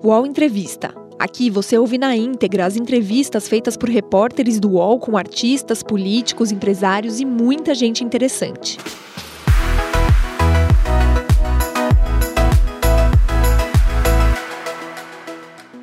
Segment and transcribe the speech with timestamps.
[0.00, 0.94] UOL Entrevista.
[1.18, 6.52] Aqui você ouve na íntegra as entrevistas feitas por repórteres do UOL com artistas, políticos,
[6.52, 8.78] empresários e muita gente interessante.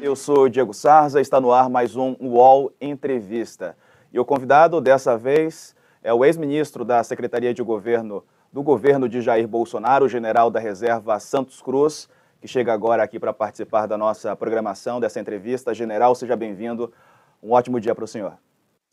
[0.01, 3.75] Eu sou Diego Sarza, está no ar mais um UOL Entrevista.
[4.13, 8.23] E o convidado dessa vez é o ex-ministro da Secretaria de Governo
[8.53, 12.07] do governo de Jair Bolsonaro, o general da reserva Santos Cruz,
[12.45, 15.73] que chega agora aqui para participar da nossa programação, dessa entrevista.
[15.73, 16.93] General, seja bem-vindo.
[17.41, 18.37] Um ótimo dia para o senhor.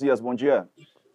[0.00, 0.66] Dias, bom dia.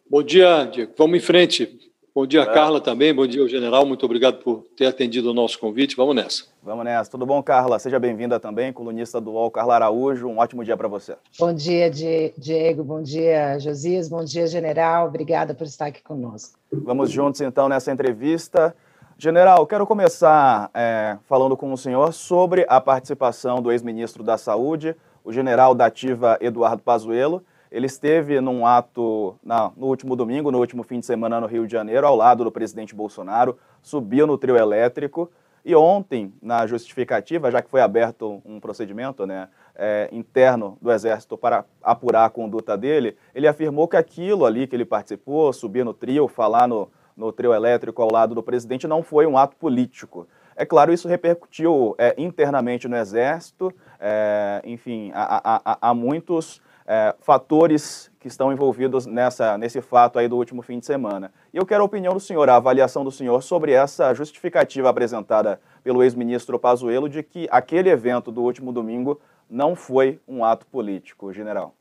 [0.07, 0.93] Bom dia, Diego.
[0.95, 1.91] Vamos em frente.
[2.13, 2.45] Bom dia, é.
[2.45, 3.11] Carla, também.
[3.11, 3.87] Bom dia, general.
[3.87, 5.95] Muito obrigado por ter atendido o nosso convite.
[5.95, 6.43] Vamos nessa.
[6.61, 7.09] Vamos nessa.
[7.09, 7.79] Tudo bom, Carla?
[7.79, 10.27] Seja bem-vinda também, colunista do UOL, Carla Araújo.
[10.27, 11.15] Um ótimo dia para você.
[11.39, 12.83] Bom dia, Diego.
[12.83, 14.07] Bom dia, Josias.
[14.07, 15.07] Bom dia, general.
[15.07, 16.59] Obrigada por estar aqui conosco.
[16.71, 18.75] Vamos juntos, então, nessa entrevista.
[19.19, 24.95] General, quero começar é, falando com o senhor sobre a participação do ex-ministro da Saúde,
[25.23, 27.43] o general da ativa Eduardo Pazuello.
[27.71, 31.65] Ele esteve num ato na, no último domingo, no último fim de semana no Rio
[31.65, 35.31] de Janeiro, ao lado do presidente Bolsonaro, subiu no trio elétrico.
[35.65, 41.35] E ontem, na justificativa, já que foi aberto um procedimento né, é, interno do Exército
[41.35, 45.93] para apurar a conduta dele, ele afirmou que aquilo ali que ele participou, subir no
[45.93, 46.87] trio, falar no,
[47.17, 50.27] no trio elétrico ao lado do presidente não foi um ato político.
[50.55, 58.27] É claro, isso repercutiu é, internamente no Exército, é, enfim, há, muitos é, fatores que
[58.27, 61.31] estão envolvidos nessa, nesse fato aí do último fim de semana.
[61.53, 65.59] E eu quero a opinião do senhor, a avaliação do senhor sobre essa justificativa apresentada
[65.83, 71.31] pelo ex-ministro Pazuello de que aquele evento do último domingo não foi um ato político,
[71.31, 71.73] general.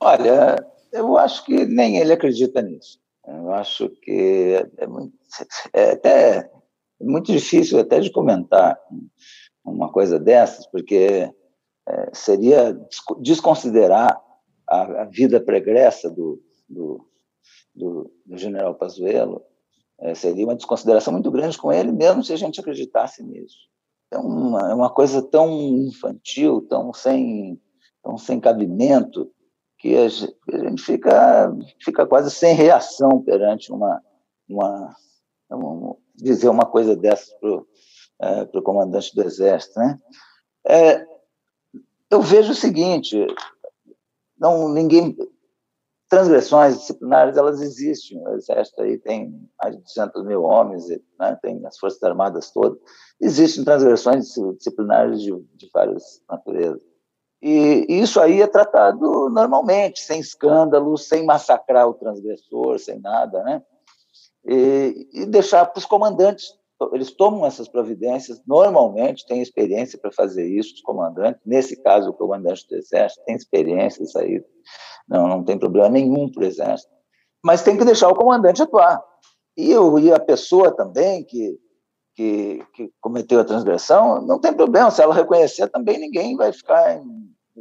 [0.00, 0.56] Olha,
[0.92, 3.01] eu acho que nem ele acredita nisso.
[3.26, 5.14] Eu acho que é, muito,
[5.72, 6.50] é até
[7.00, 8.78] muito difícil até de comentar
[9.64, 11.30] uma coisa dessas, porque
[11.88, 12.76] é, seria
[13.20, 14.20] desconsiderar
[14.68, 17.06] a, a, vida pregressa do, do,
[17.74, 19.42] do, do general Pazuello,
[20.00, 23.56] é, seria uma desconsideração muito grande com ele, mesmo se a gente acreditasse nisso.
[24.10, 27.60] É uma, é uma coisa tão infantil, tão sem,
[28.02, 29.30] tão sem cabimento,
[29.82, 31.52] que a gente fica,
[31.84, 34.00] fica quase sem reação perante uma,
[34.48, 34.96] uma,
[36.14, 37.66] dizer uma coisa dessa para o
[38.22, 39.80] é, comandante do Exército.
[39.80, 39.98] Né?
[40.68, 41.04] É,
[42.08, 43.26] eu vejo o seguinte,
[44.38, 45.16] não ninguém
[46.08, 48.22] transgressões disciplinares elas existem.
[48.24, 50.86] O Exército aí tem mais de 200 mil homens,
[51.18, 51.36] né?
[51.42, 52.78] tem as Forças Armadas todas.
[53.20, 56.91] Existem transgressões disciplinares de, de várias naturezas.
[57.42, 63.62] E isso aí é tratado normalmente, sem escândalo, sem massacrar o transgressor, sem nada, né?
[64.44, 66.54] E, e deixar para os comandantes,
[66.92, 72.14] eles tomam essas providências, normalmente têm experiência para fazer isso, os comandantes, nesse caso o
[72.14, 74.44] comandante do Exército tem experiência, isso aí
[75.08, 76.92] não, não tem problema nenhum para o Exército,
[77.44, 79.02] mas tem que deixar o comandante atuar.
[79.56, 81.58] E, eu, e a pessoa também que
[82.14, 84.90] que, que, cometeu a transgressão, não tem problema.
[84.90, 87.00] Se ela reconhecer, também ninguém vai ficar,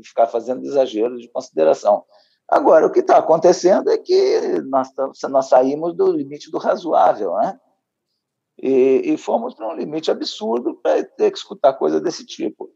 [0.03, 2.03] ficar fazendo exageros de consideração.
[2.47, 4.89] Agora, o que está acontecendo é que nós,
[5.29, 7.59] nós saímos do limite do razoável, né?
[8.61, 12.69] E, e fomos para um limite absurdo para ter que escutar coisa desse tipo.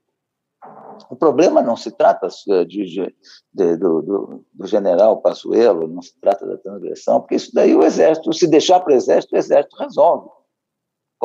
[1.11, 2.27] O problema não se trata
[2.65, 3.15] de, de,
[3.53, 7.83] de, do, do, do, general Passuelo, não se trata da transgressão, porque isso daí o
[7.83, 10.27] Exército, se deixar para o Exército, o Exército resolve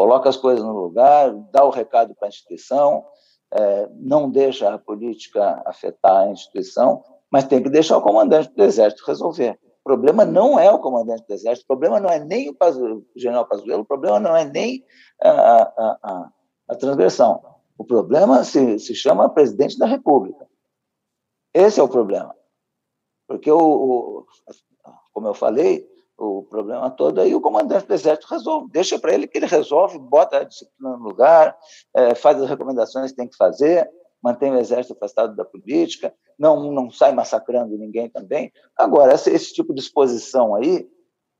[0.00, 3.04] coloca as coisas no lugar, dá o recado para a instituição,
[3.52, 8.62] é, não deixa a política afetar a instituição, mas tem que deixar o comandante do
[8.62, 9.58] Exército resolver.
[9.80, 13.04] O problema não é o comandante do Exército, o problema não é nem o, o
[13.16, 14.84] general Pazuello, o problema não é nem
[15.22, 16.32] a, a, a,
[16.68, 17.42] a transgressão.
[17.78, 20.46] O problema se, se chama presidente da República.
[21.54, 22.34] Esse é o problema.
[23.26, 24.26] Porque, o, o
[25.12, 25.88] como eu falei,
[26.20, 29.98] o problema todo, aí o comandante do Exército resolve, deixa para ele que ele resolve,
[29.98, 31.56] bota a disciplina no lugar,
[31.94, 33.90] é, faz as recomendações que tem que fazer,
[34.22, 38.52] mantém o Exército afastado da política, não, não sai massacrando ninguém também.
[38.76, 40.86] Agora, esse, esse tipo de exposição aí,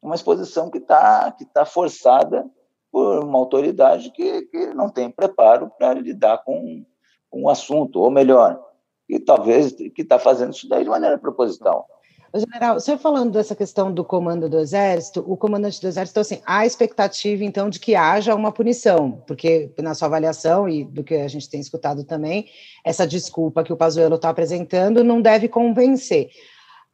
[0.01, 2.49] uma exposição que está que tá forçada
[2.91, 6.87] por uma autoridade que, que não tem preparo para lidar com,
[7.29, 8.59] com o assunto, ou melhor,
[9.07, 11.87] que talvez que está fazendo isso daí de maneira proposital.
[12.33, 16.65] General, senhor falando dessa questão do comando do Exército, o comandante do Exército, assim, há
[16.65, 21.27] expectativa, então, de que haja uma punição, porque na sua avaliação e do que a
[21.27, 22.47] gente tem escutado também,
[22.85, 26.29] essa desculpa que o Pazuello está apresentando não deve convencer.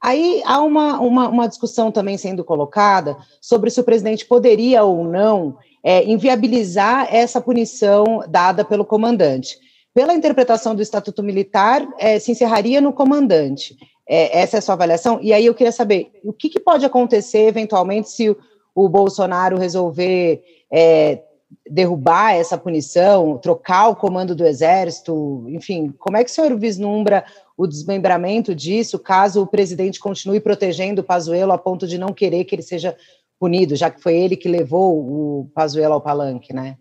[0.01, 5.05] Aí há uma, uma, uma, discussão também sendo colocada sobre se o presidente poderia ou
[5.05, 9.59] não é, inviabilizar essa punição dada pelo comandante.
[9.93, 13.75] pela interpretação do Estatuto Militar, é, se encerraria no comandante.
[14.09, 15.19] É, essa é a sua avaliação?
[15.21, 18.37] E aí eu queria saber o que, que pode acontecer eventualmente se o,
[18.75, 21.23] o Bolsonaro resolver é,
[21.69, 27.25] derrubar essa punição, trocar o comando do Exército, enfim, como é que o senhor vislumbra
[27.57, 32.45] o desmembramento disso, caso o presidente continue protegendo o Pazuello a ponto de não querer
[32.45, 32.97] que ele seja
[33.39, 36.77] punido, já que foi ele que levou o Pazuello ao palanque, né?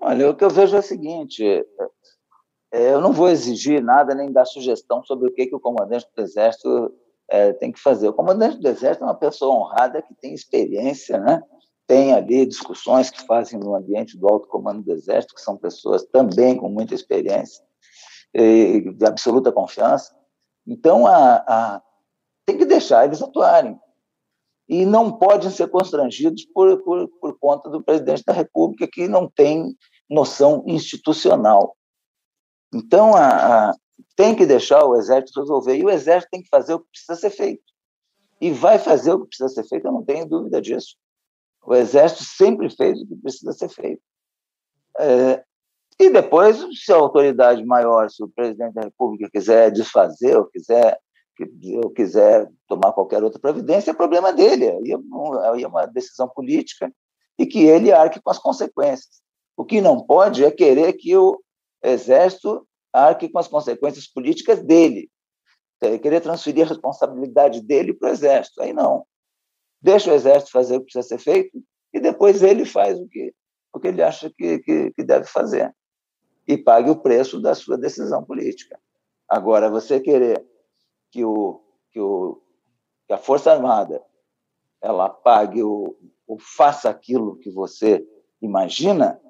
[0.00, 1.44] Olha, o que eu vejo é o seguinte,
[2.72, 6.22] eu não vou exigir nada nem dar sugestão sobre o que, que o comandante do
[6.22, 6.92] Exército
[7.28, 8.08] é, tem que fazer.
[8.08, 11.42] O comandante do Exército é uma pessoa honrada que tem experiência, né?
[11.90, 16.04] tem ali discussões que fazem no ambiente do alto comando do Exército, que são pessoas
[16.04, 17.64] também com muita experiência
[18.32, 20.14] e de absoluta confiança.
[20.64, 21.82] Então, a, a,
[22.46, 23.76] tem que deixar eles atuarem.
[24.68, 29.28] E não podem ser constrangidos por, por, por conta do presidente da República, que não
[29.28, 29.76] tem
[30.08, 31.76] noção institucional.
[32.72, 33.74] Então, a, a,
[34.16, 37.16] tem que deixar o Exército resolver, e o Exército tem que fazer o que precisa
[37.16, 37.62] ser feito.
[38.40, 40.96] E vai fazer o que precisa ser feito, eu não tenho dúvida disso.
[41.64, 44.02] O Exército sempre fez o que precisa ser feito.
[44.98, 45.42] É,
[45.98, 50.98] e depois, se a autoridade maior, se o presidente da República quiser desfazer ou quiser,
[51.82, 54.70] ou quiser tomar qualquer outra providência, é problema dele.
[54.70, 56.90] Aí é uma decisão política
[57.38, 59.20] e que ele arque com as consequências.
[59.54, 61.38] O que não pode é querer que o
[61.82, 65.10] Exército arque com as consequências políticas dele.
[65.80, 68.60] Querer transferir a responsabilidade dele para o Exército.
[68.62, 69.06] Aí não.
[69.80, 71.62] Deixa o Exército fazer o que precisa ser feito
[71.92, 73.34] e depois ele faz o que,
[73.72, 75.74] o que ele acha que, que, que deve fazer.
[76.46, 78.78] E pague o preço da sua decisão política.
[79.28, 80.44] Agora, você querer
[81.10, 81.62] que, o,
[81.92, 82.42] que, o,
[83.06, 84.02] que a Força Armada
[84.82, 85.96] ela pague o,
[86.26, 88.04] ou faça aquilo que você
[88.40, 89.20] imagina,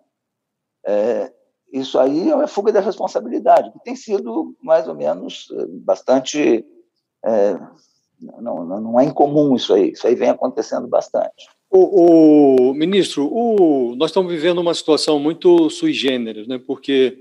[0.84, 1.32] é,
[1.72, 6.64] isso aí é fuga da responsabilidade, que tem sido mais ou menos eh, bastante.
[7.24, 7.58] É,
[8.40, 11.48] não, não é incomum isso aí, isso aí vem acontecendo bastante.
[11.70, 16.60] O, o ministro, o, nós estamos vivendo uma situação muito sui generis, né?
[16.66, 17.18] porque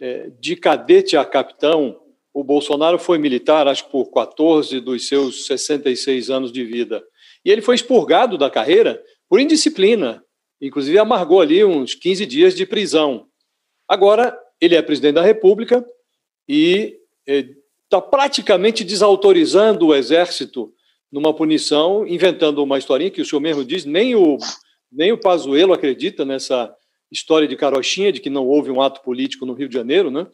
[0.00, 2.00] é, de cadete a capitão,
[2.32, 7.04] o Bolsonaro foi militar, acho que por 14 dos seus 66 anos de vida.
[7.44, 10.24] E ele foi expurgado da carreira por indisciplina.
[10.60, 13.26] Inclusive, amargou ali uns 15 dias de prisão.
[13.94, 15.86] Agora, ele é presidente da República
[16.48, 20.74] e está eh, praticamente desautorizando o Exército
[21.12, 24.36] numa punição, inventando uma historinha que o senhor mesmo diz, nem o,
[24.90, 26.74] nem o Pazuello acredita nessa
[27.08, 30.10] história de carochinha, de que não houve um ato político no Rio de Janeiro.
[30.10, 30.26] Né?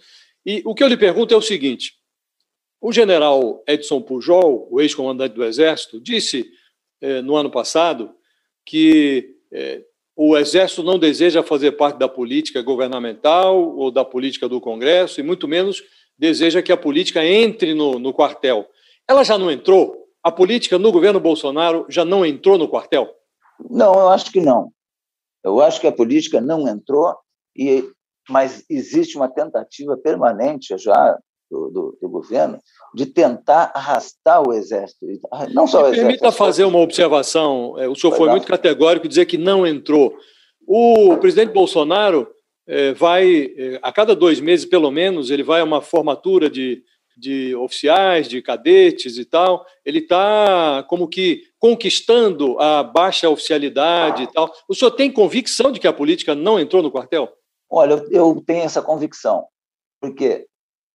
[0.47, 1.93] E o que eu lhe pergunto é o seguinte,
[2.81, 6.51] o general Edson Pujol, o ex-comandante do Exército, disse
[7.03, 8.15] eh, no ano passado
[8.65, 9.83] que eh,
[10.17, 15.23] o Exército não deseja fazer parte da política governamental ou da política do Congresso, e
[15.23, 15.83] muito menos
[16.19, 18.67] deseja que a política entre no, no quartel.
[19.09, 19.97] Ela já não entrou?
[20.23, 23.09] A política no governo Bolsonaro já não entrou no quartel?
[23.71, 24.71] Não, eu acho que não.
[25.43, 27.17] Eu acho que a política não entrou,
[27.57, 27.83] e,
[28.29, 31.19] mas existe uma tentativa permanente já
[31.51, 32.59] do, do, do, governo
[32.95, 35.07] de tentar arrastar o exército.
[35.53, 36.07] Não só o exército.
[36.07, 37.75] Permita fazer uma observação.
[37.79, 40.15] É, o senhor foi, foi muito categórico dizer que não entrou.
[40.67, 42.29] O presidente Bolsonaro
[42.67, 46.83] é, vai, é, a cada dois meses, pelo menos, ele vai a uma formatura de,
[47.17, 49.65] de oficiais, de cadetes e tal.
[49.85, 54.53] Ele está como que conquistando a baixa oficialidade e tal.
[54.69, 57.29] O senhor tem convicção de que a política não entrou no quartel?
[57.69, 59.47] Olha, eu tenho essa convicção,
[60.01, 60.47] porque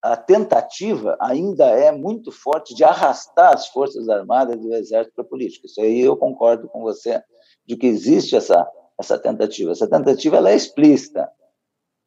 [0.05, 5.23] a tentativa ainda é muito forte de arrastar as Forças Armadas e o Exército para
[5.23, 5.65] a política.
[5.65, 7.23] Isso aí eu concordo com você
[7.65, 8.69] de que existe essa,
[8.99, 9.71] essa tentativa.
[9.71, 11.27] Essa tentativa ela é explícita,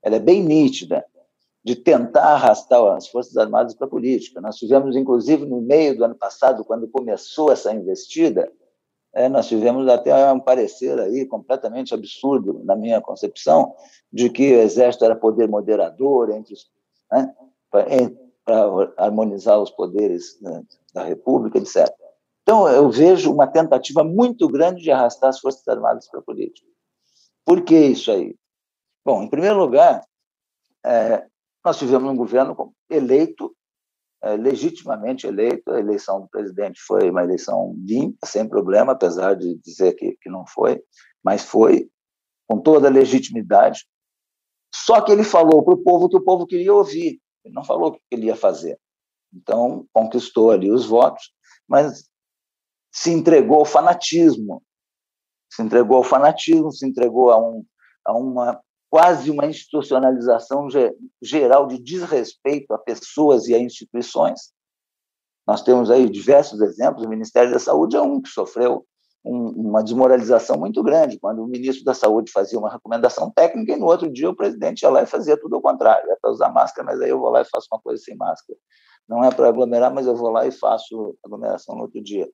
[0.00, 1.04] ela é bem nítida,
[1.64, 4.40] de tentar arrastar as Forças Armadas para a política.
[4.40, 8.50] Nós tivemos, inclusive, no meio do ano passado, quando começou essa investida,
[9.12, 13.74] é, nós tivemos até um parecer aí completamente absurdo, na minha concepção,
[14.12, 16.70] de que o Exército era poder moderador entre os.
[17.10, 17.34] Né?
[17.70, 17.86] Para
[18.96, 20.62] harmonizar os poderes né,
[20.94, 21.88] da República, etc.
[22.42, 26.66] Então, eu vejo uma tentativa muito grande de arrastar as Forças Armadas para a política.
[27.44, 28.34] Por que isso aí?
[29.04, 30.02] Bom, em primeiro lugar,
[30.84, 31.26] é,
[31.64, 33.54] nós tivemos um governo eleito,
[34.22, 39.56] é, legitimamente eleito, a eleição do presidente foi uma eleição limpa, sem problema, apesar de
[39.58, 40.82] dizer que, que não foi,
[41.22, 41.90] mas foi,
[42.48, 43.86] com toda a legitimidade.
[44.74, 47.20] Só que ele falou para o povo que o povo queria ouvir.
[47.48, 48.78] Ele não falou o que ele ia fazer.
[49.32, 51.32] Então, conquistou ali os votos,
[51.66, 52.08] mas
[52.92, 54.62] se entregou ao fanatismo.
[55.50, 57.64] Se entregou ao fanatismo, se entregou a, um,
[58.04, 60.68] a uma quase uma institucionalização
[61.20, 64.52] geral de desrespeito a pessoas e a instituições.
[65.46, 68.86] Nós temos aí diversos exemplos, o Ministério da Saúde é um que sofreu
[69.24, 73.76] um, uma desmoralização muito grande, quando o ministro da Saúde fazia uma recomendação técnica e
[73.76, 76.10] no outro dia o presidente ia lá e fazia tudo ao contrário.
[76.10, 78.58] É para usar máscara, mas aí eu vou lá e faço uma coisa sem máscara.
[79.08, 82.28] Não é para aglomerar, mas eu vou lá e faço aglomeração no outro dia.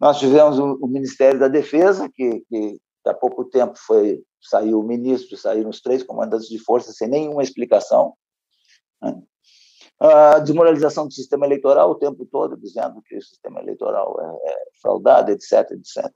[0.00, 5.36] Nós tivemos o, Ministério da Defesa, que, que há pouco tempo foi saiu o ministro,
[5.36, 8.14] saíram os três comandantes de força sem nenhuma explicação.
[9.02, 9.22] Né?
[10.00, 14.56] A desmoralização do sistema eleitoral o tempo todo, dizendo que o sistema eleitoral é, é
[14.80, 16.12] fraudado, etc, etc.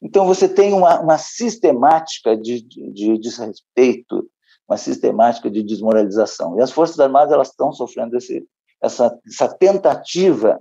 [0.00, 4.28] Então, você tem uma, uma sistemática de, de, de, desrespeito,
[4.68, 6.58] uma sistemática de desmoralização.
[6.58, 8.44] E as Forças Armadas elas estão sofrendo esse,
[8.82, 10.60] essa, essa tentativa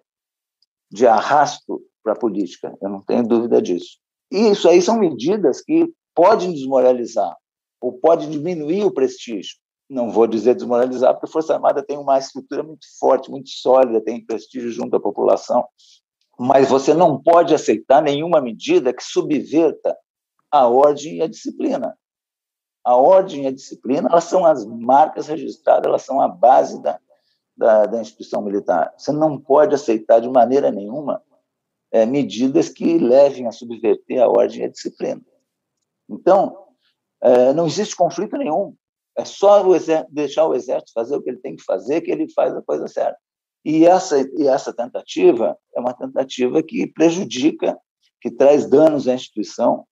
[0.91, 3.98] de arrasto para a política, eu não tenho dúvida disso.
[4.31, 7.36] E isso aí são medidas que podem desmoralizar
[7.79, 9.57] ou podem diminuir o prestígio.
[9.91, 14.00] Não vou dizer desmoralizar, porque a Força Armada tem uma estrutura muito forte, muito sólida,
[14.00, 15.67] tem prestígio junto à população,
[16.39, 19.98] mas você não pode aceitar nenhuma medida que subverta
[20.50, 21.98] a ordem e a disciplina.
[22.86, 26.98] A ordem e a disciplina, elas são as marcas registradas, elas são a base da,
[27.57, 28.93] da, da instituição militar.
[28.98, 31.21] Você não pode aceitar de maneira nenhuma
[31.91, 35.21] é, medidas que levem a subverter a ordem e a disciplina.
[36.10, 36.65] Então,
[37.21, 38.74] é, não existe conflito nenhum.
[39.18, 39.75] É só o
[40.10, 42.88] deixar o exército fazer o que ele tem que fazer, que ele faz a coisa
[42.88, 43.18] certa.
[43.63, 47.77] E essa, e essa tentativa é uma tentativa que prejudica,
[48.20, 49.86] que traz danos à instituição,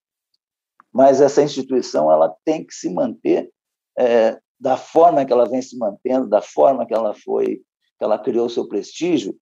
[0.92, 3.52] mas essa instituição ela tem que se manter
[3.98, 7.62] é, da forma que ela vem se mantendo, da forma que ela foi,
[7.98, 9.36] que ela criou seu prestígio,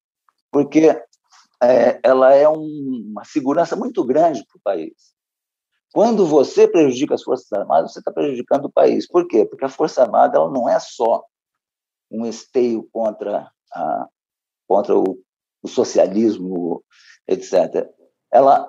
[0.51, 0.88] porque
[1.62, 5.16] é, ela é um, uma segurança muito grande para o país.
[5.94, 9.08] Quando você prejudica as Forças Armadas, você está prejudicando o país.
[9.08, 9.46] Por quê?
[9.46, 11.24] Porque a Força Armada ela não é só
[12.12, 14.08] um esteio contra, a,
[14.67, 15.17] contra o,
[15.62, 16.84] o socialismo,
[17.27, 17.89] etc.
[18.32, 18.67] Ela,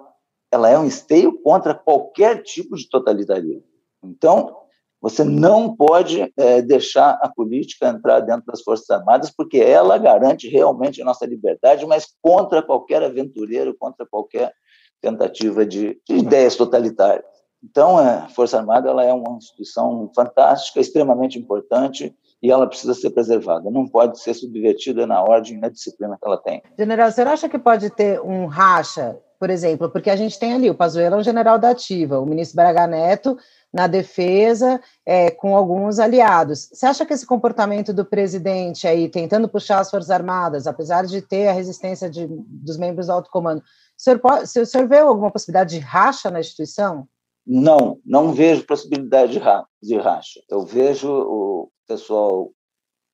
[0.50, 3.64] ela é um esteio contra qualquer tipo de totalitarismo.
[4.02, 4.56] Então,
[5.00, 10.48] você não pode é, deixar a política entrar dentro das Forças Armadas, porque ela garante
[10.48, 14.52] realmente a nossa liberdade, mas contra qualquer aventureiro, contra qualquer
[15.00, 17.24] tentativa de, de ideias totalitárias.
[17.62, 23.10] Então, a Força Armada ela é uma instituição fantástica, extremamente importante, e ela precisa ser
[23.10, 23.70] preservada.
[23.70, 26.62] Não pode ser subvertida na ordem na disciplina que ela tem.
[26.78, 30.70] General, você acha que pode ter um racha, por exemplo, porque a gente tem ali
[30.70, 33.36] o Pazuello é um general da ativa, o ministro Braga Neto
[33.72, 36.68] na defesa é, com alguns aliados.
[36.72, 41.20] Você acha que esse comportamento do presidente aí, tentando puxar as Forças Armadas, apesar de
[41.20, 43.62] ter a resistência de, dos membros do alto comando, o
[43.96, 47.06] senhor, pode, o senhor vê alguma possibilidade de racha na instituição?
[47.46, 50.40] Não, não vejo possibilidade de, ra de racha.
[50.48, 52.50] Eu vejo o pessoal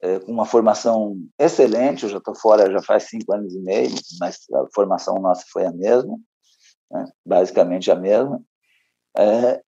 [0.02, 3.94] é, com uma formação excelente, eu já estou fora já faz cinco anos e meio,
[4.20, 6.18] mas a formação nossa foi a mesma,
[6.90, 8.42] né, basicamente a mesma.
[9.16, 9.62] É,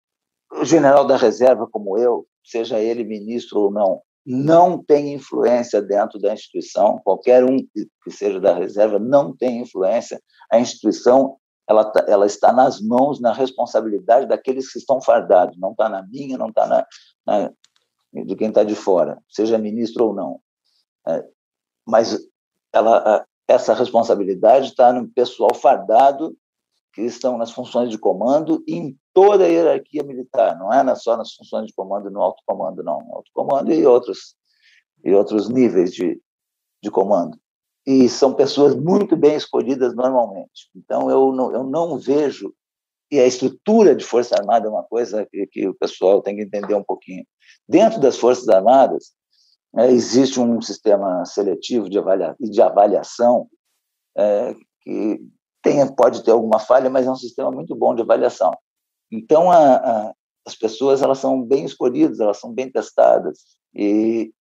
[0.63, 6.33] general da reserva como eu, seja ele ministro ou não, não tem influência dentro da
[6.33, 10.21] instituição, qualquer um que seja da reserva não tem influência,
[10.51, 15.73] a instituição ela, tá, ela está nas mãos, na responsabilidade daqueles que estão fardados, não
[15.73, 16.87] está na minha, não está na,
[17.27, 17.53] na,
[18.13, 20.41] de quem está de fora, seja ministro ou não.
[21.07, 21.25] É,
[21.87, 22.19] mas
[22.73, 26.37] ela, essa responsabilidade está no pessoal fardado
[26.95, 31.17] que estão nas funções de comando e em toda a hierarquia militar, não é só
[31.17, 34.37] nas funções de comando no alto comando, não, alto comando e outros
[35.05, 36.21] e outros níveis de,
[36.83, 37.37] de comando.
[37.87, 40.71] E são pessoas muito bem escolhidas normalmente.
[40.75, 42.55] Então eu não, eu não vejo
[43.11, 46.43] e a estrutura de Força Armada é uma coisa que, que o pessoal tem que
[46.43, 47.25] entender um pouquinho.
[47.69, 49.13] Dentro das Forças Armadas
[49.77, 53.49] é, existe um sistema seletivo de, avalia, de avaliação
[54.17, 55.21] é, que
[55.97, 58.53] pode ter alguma falha, mas é um sistema muito bom de avaliação.
[59.11, 60.13] Então, a, a,
[60.47, 63.41] as pessoas elas são bem escolhidas, elas são bem testadas,
[63.75, 64.33] e,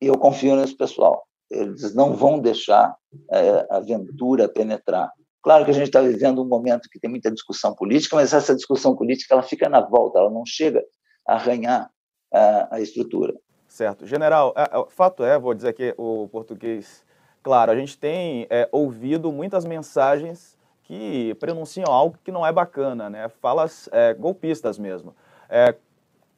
[0.00, 1.24] e eu confio nesse pessoal.
[1.50, 2.96] Eles não vão deixar
[3.30, 5.10] é, a aventura penetrar.
[5.42, 8.54] Claro que a gente está vivendo um momento que tem muita discussão política, mas essa
[8.54, 10.82] discussão política ela fica na volta, ela não chega
[11.28, 11.90] a arranhar
[12.32, 13.34] a, a estrutura.
[13.68, 14.06] Certo.
[14.06, 17.04] General, é, é, fato é, vou dizer que o português,
[17.42, 23.10] claro, a gente tem é, ouvido muitas mensagens que pronunciam algo que não é bacana,
[23.10, 23.28] né?
[23.40, 25.14] Falas é, golpistas mesmo.
[25.48, 25.74] É,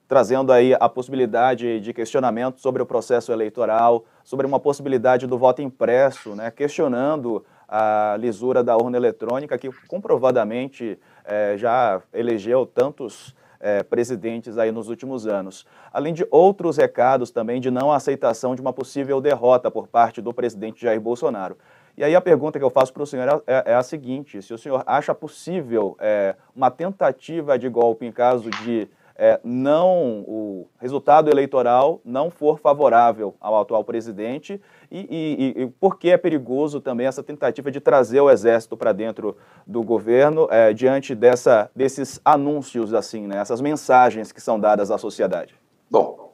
[0.08, 5.62] trazendo aí a possibilidade de questionamento sobre o processo eleitoral, sobre uma possibilidade do voto
[5.62, 6.50] impresso, né?
[6.50, 14.70] questionando a lisura da urna eletrônica, que comprovadamente é, já elegeu tantos é, presidentes aí
[14.70, 15.66] nos últimos anos.
[15.92, 20.32] Além de outros recados também de não aceitação de uma possível derrota por parte do
[20.32, 21.56] presidente Jair Bolsonaro.
[21.96, 24.52] E aí a pergunta que eu faço para o senhor é, é, a seguinte: se
[24.52, 28.88] o senhor acha possível é, uma tentativa de golpe em caso de
[29.18, 34.60] é, não o resultado eleitoral não for favorável ao atual presidente
[34.90, 38.92] e, e, e por que é perigoso também essa tentativa de trazer o exército para
[38.92, 39.34] dentro
[39.66, 44.98] do governo é, diante dessa, desses anúncios assim, né, essas mensagens que são dadas à
[44.98, 45.54] sociedade?
[45.90, 46.30] Bom,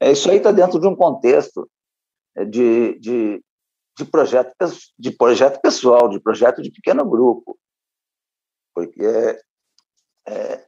[0.00, 1.68] é, isso aí está dentro de um contexto
[2.48, 3.42] de, de
[3.96, 4.54] de projeto,
[4.98, 7.58] de projeto pessoal, de projeto de pequeno grupo.
[8.74, 9.38] Porque
[10.26, 10.66] é,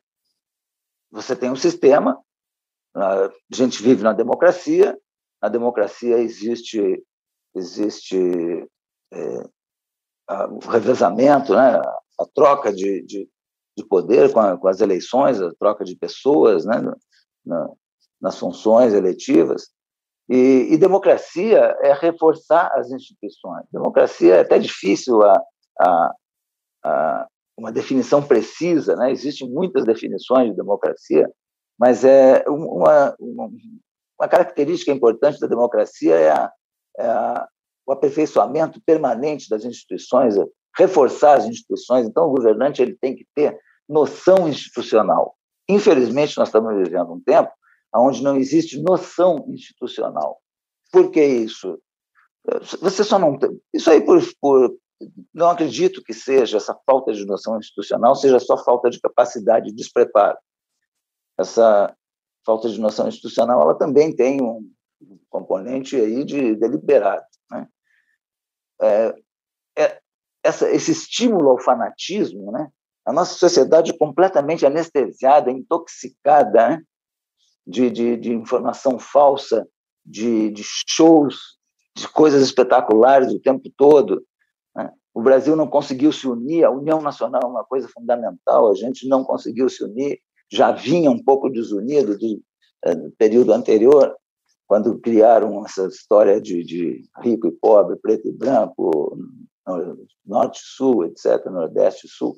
[1.10, 2.20] você tem um sistema,
[2.94, 4.98] a gente vive na democracia,
[5.42, 7.02] na democracia existe,
[7.54, 8.68] existe
[9.12, 9.54] é,
[10.50, 11.80] o revezamento, né,
[12.18, 13.28] a troca de, de,
[13.76, 16.80] de poder com, a, com, as eleições, a troca de pessoas né,
[17.44, 17.70] na,
[18.20, 19.70] nas funções eletivas.
[20.28, 23.64] E, e, democracia é reforçar as instituições.
[23.70, 25.38] Democracia é até difícil a,
[25.80, 26.14] a,
[26.84, 27.26] a
[27.56, 29.10] uma definição precisa, né?
[29.12, 31.30] Existem muitas definições de democracia,
[31.78, 33.50] mas é uma, uma,
[34.18, 36.52] uma característica importante da democracia é, a,
[36.98, 37.48] é a,
[37.86, 40.34] o aperfeiçoamento permanente das instituições,
[40.76, 42.06] reforçar as instituições.
[42.06, 45.36] Então, o governante ele tem que ter noção institucional.
[45.68, 47.52] Infelizmente, nós estamos vivendo um tempo
[48.00, 50.40] onde não existe noção institucional.
[50.92, 51.78] Por que isso?
[52.80, 53.50] Você só não tem.
[53.72, 54.76] Isso aí, por, por,
[55.32, 59.74] não acredito que seja essa falta de noção institucional, seja só falta de capacidade de
[59.74, 60.38] despreparo.
[61.38, 61.94] Essa
[62.44, 64.70] falta de noção institucional, ela também tem um
[65.30, 67.24] componente aí de deliberado.
[67.50, 67.68] Né?
[68.80, 69.14] É,
[69.76, 70.00] é,
[70.42, 72.70] essa, esse estímulo ao fanatismo, né?
[73.04, 76.82] a nossa sociedade completamente anestesiada, intoxicada, né?
[77.66, 79.66] De, de, de informação falsa,
[80.04, 81.58] de, de, shows,
[81.96, 84.22] de coisas espetaculares o tempo todo.
[84.74, 84.90] Né?
[85.14, 89.08] O Brasil não conseguiu se unir, a União Nacional é uma coisa fundamental, a gente
[89.08, 90.18] não conseguiu se unir,
[90.50, 92.42] já vinha um pouco desunido do,
[92.84, 94.14] é, do período anterior,
[94.66, 99.18] quando criaram essa história de, de rico e pobre, preto e branco,
[100.24, 102.36] norte sul, etc., nordeste sul,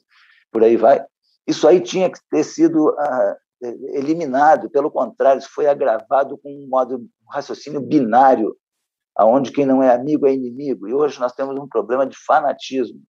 [0.50, 1.04] por aí vai.
[1.46, 6.68] Isso aí tinha que ter sido ah, eliminado, pelo contrário, isso foi agravado com um
[6.68, 8.56] modo um raciocínio binário,
[9.14, 10.86] aonde quem não é amigo é inimigo.
[10.86, 13.00] E hoje nós temos um problema de fanatismo.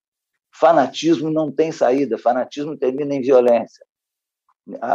[0.53, 3.85] Fanatismo não tem saída, fanatismo termina em violência.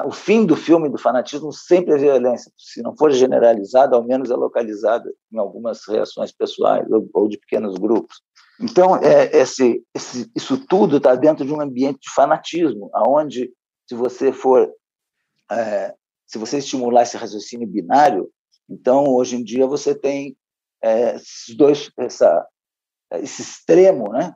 [0.04, 2.52] O fim do filme do fanatismo sempre é violência.
[2.58, 7.78] Se não for generalizado, ao menos é localizada em algumas reações pessoais ou de pequenos
[7.78, 8.22] grupos.
[8.60, 13.50] Então, é, esse, esse, isso tudo está dentro de um ambiente de fanatismo, aonde
[13.88, 14.70] se você for
[15.60, 15.94] é,
[16.26, 18.30] se você estimular esse raciocínio binário,
[18.68, 20.36] então hoje em dia você tem
[20.82, 22.46] é, esses dois, essa,
[23.12, 24.34] esse extremo, né?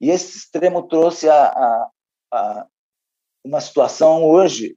[0.00, 1.90] E esse extremo trouxe a, a,
[2.32, 2.66] a
[3.44, 4.76] uma situação hoje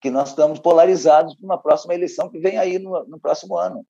[0.00, 3.84] que nós estamos polarizados para uma próxima eleição que vem aí no, no próximo ano,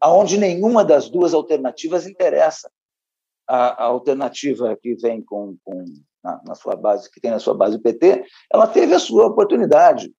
[0.00, 2.70] aonde nenhuma das duas alternativas interessa.
[3.48, 5.84] A, a alternativa que vem com, com
[6.22, 9.26] na, na, sua base, que tem na sua base o PT, ela teve a sua
[9.26, 10.12] oportunidade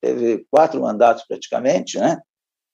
[0.00, 2.20] teve quatro mandatos praticamente, né?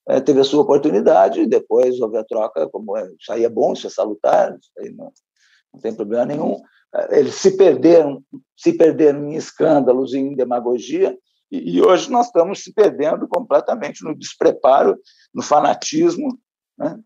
[0.09, 3.73] É, teve a sua oportunidade, depois houve a troca, como é, isso aí é bom,
[3.73, 5.13] isso é salutar, isso aí não,
[5.75, 6.61] não tem problema nenhum.
[6.95, 8.23] É, eles se perderam,
[8.57, 11.17] se perderam em escândalos e em demagogia,
[11.51, 14.97] e, e hoje nós estamos se perdendo completamente no despreparo,
[15.35, 16.39] no fanatismo,
[16.79, 17.01] né?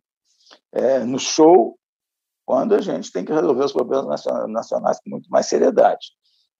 [0.72, 1.78] é, no show,
[2.44, 6.08] quando a gente tem que resolver os problemas nacionais com muito mais seriedade.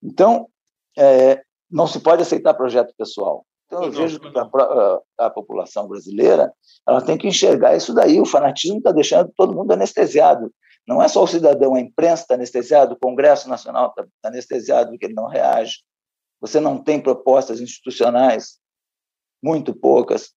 [0.02, 0.48] Então,
[0.96, 3.44] é, não se pode aceitar projeto pessoal.
[3.70, 6.52] Então, eu vejo que a, a, população brasileira
[6.88, 8.20] ela tem que enxergar isso daí.
[8.20, 10.52] O fanatismo está deixando todo mundo anestesiado.
[10.88, 15.06] Não é só o cidadão, a imprensa está anestesiado, o Congresso Nacional está anestesiado porque
[15.06, 15.84] ele não reage.
[16.40, 18.58] Você não tem propostas institucionais,
[19.40, 20.32] muito poucas,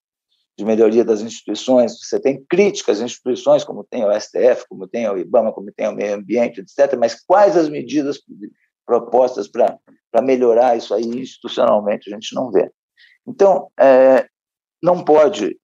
[0.56, 1.98] de melhoria das instituições.
[1.98, 5.88] Você tem críticas às instituições, como tem o STF, como tem o IBAMA, como tem
[5.88, 6.96] o meio ambiente, etc.
[7.00, 8.20] Mas quais as medidas
[8.86, 12.12] propostas para melhorar isso aí institucionalmente?
[12.12, 12.72] A gente não vê.
[13.28, 14.28] Então, é,
[14.82, 15.58] não pode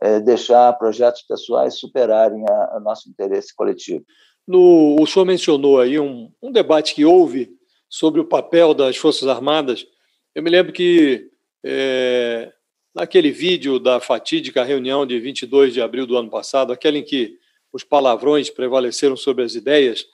[0.00, 4.04] é, deixar projetos pessoais superarem o nosso interesse coletivo.
[4.46, 7.56] No, o senhor mencionou aí um, um debate que houve
[7.88, 9.86] sobre o papel das Forças Armadas.
[10.34, 11.30] Eu me lembro que
[11.64, 12.52] é,
[12.94, 17.38] naquele vídeo da fatídica reunião de 22 de abril do ano passado, aquele em que
[17.72, 20.06] os palavrões prevaleceram sobre as ideias,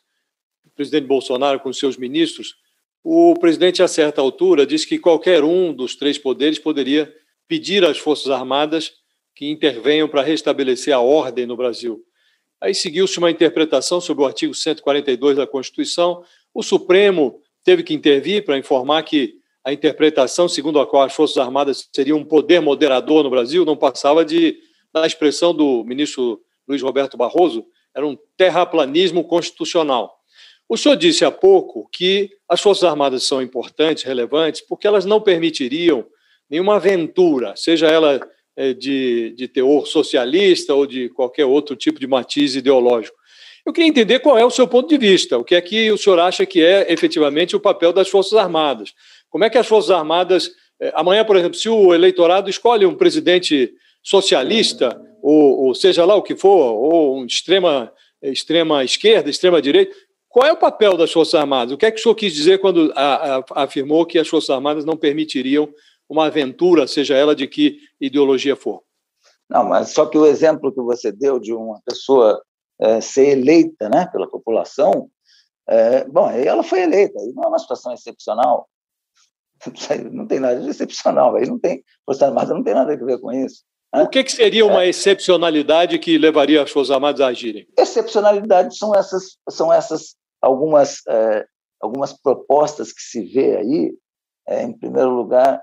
[0.64, 2.57] o presidente Bolsonaro com seus ministros,
[3.02, 7.12] o presidente, a certa altura, disse que qualquer um dos três poderes poderia
[7.46, 8.92] pedir às Forças Armadas
[9.34, 12.04] que intervenham para restabelecer a ordem no Brasil.
[12.61, 16.24] Aí seguiu-se uma interpretação sobre o artigo 142 da Constituição.
[16.52, 21.37] O Supremo teve que intervir para informar que a interpretação segundo a qual as Forças
[21.37, 24.58] Armadas seriam um poder moderador no Brasil não passava de,
[24.92, 30.17] na expressão do ministro Luiz Roberto Barroso, era um terraplanismo constitucional.
[30.68, 35.20] O senhor disse há pouco que as Forças Armadas são importantes, relevantes, porque elas não
[35.20, 36.07] permitiriam
[36.48, 38.20] nenhuma aventura, seja ela
[38.57, 43.16] é, de, de teor socialista ou de qualquer outro tipo de matiz ideológico.
[43.64, 45.98] Eu queria entender qual é o seu ponto de vista, o que é que o
[45.98, 48.94] senhor acha que é efetivamente o papel das Forças Armadas.
[49.31, 50.50] Como é que as Forças Armadas,
[50.81, 56.14] é, amanhã, por exemplo, se o eleitorado escolhe um presidente socialista, ou, ou seja lá
[56.14, 59.94] o que for, ou um extrema, extrema esquerda, extrema direita,
[60.38, 61.74] qual é o papel das Forças Armadas?
[61.74, 64.51] O que é que o senhor quis dizer quando a, a, afirmou que as Forças
[64.51, 65.68] Armadas não permitiriam
[66.09, 68.85] uma aventura, seja ela de que ideologia for?
[69.51, 72.40] Não, mas só que o exemplo que você deu de uma pessoa
[72.81, 75.11] é, ser eleita né, pela população,
[75.68, 78.68] é, bom, aí ela foi eleita, não é uma situação excepcional.
[80.12, 83.20] Não tem nada de excepcional, aí não tem, Força Armada não tem nada a ver
[83.20, 83.64] com isso.
[83.92, 84.05] Né?
[84.05, 87.66] O que, que seria uma é, excepcionalidade que levaria as Forças Armadas a agirem?
[87.77, 91.46] Excepcionalidades são essas, são essas algumas, é,
[91.81, 93.94] algumas propostas que se vê aí,
[94.46, 95.62] é, em primeiro lugar,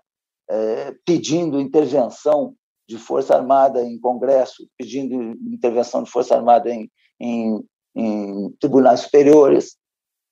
[0.49, 2.55] é, pedindo intervenção
[2.87, 5.15] de Força Armada em Congresso, pedindo
[5.51, 7.63] intervenção de Força Armada em, em,
[7.95, 9.75] em tribunais superiores,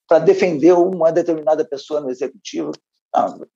[0.07, 2.71] para defender uma determinada pessoa no Executivo.
[3.15, 3.47] Não,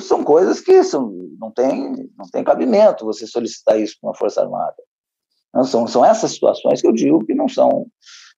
[0.00, 4.42] são coisas que são, não, tem, não tem cabimento você solicitar isso para uma Força
[4.42, 4.76] Armada.
[5.52, 7.86] Não, são, são essas situações que eu digo que não são,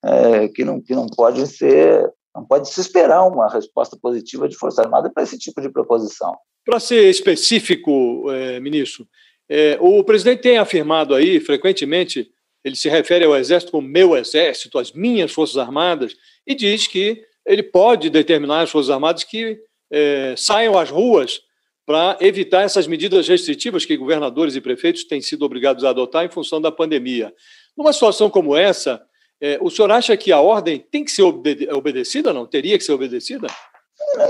[0.05, 4.57] é, que, não, que não pode ser, não pode se esperar uma resposta positiva de
[4.57, 6.35] Força Armada para esse tipo de proposição.
[6.64, 9.07] Para ser específico, é, ministro,
[9.48, 12.31] é, o presidente tem afirmado aí, frequentemente,
[12.64, 17.22] ele se refere ao Exército como meu Exército, as minhas Forças Armadas, e diz que
[17.44, 19.59] ele pode determinar as Forças Armadas que
[19.92, 21.42] é, saiam às ruas
[21.85, 26.31] para evitar essas medidas restritivas que governadores e prefeitos têm sido obrigados a adotar em
[26.31, 27.35] função da pandemia.
[27.77, 29.05] Numa situação como essa,
[29.40, 32.47] é, o senhor acha que a ordem tem que ser obede obedecida, não?
[32.47, 33.49] Teria que ser obedecida?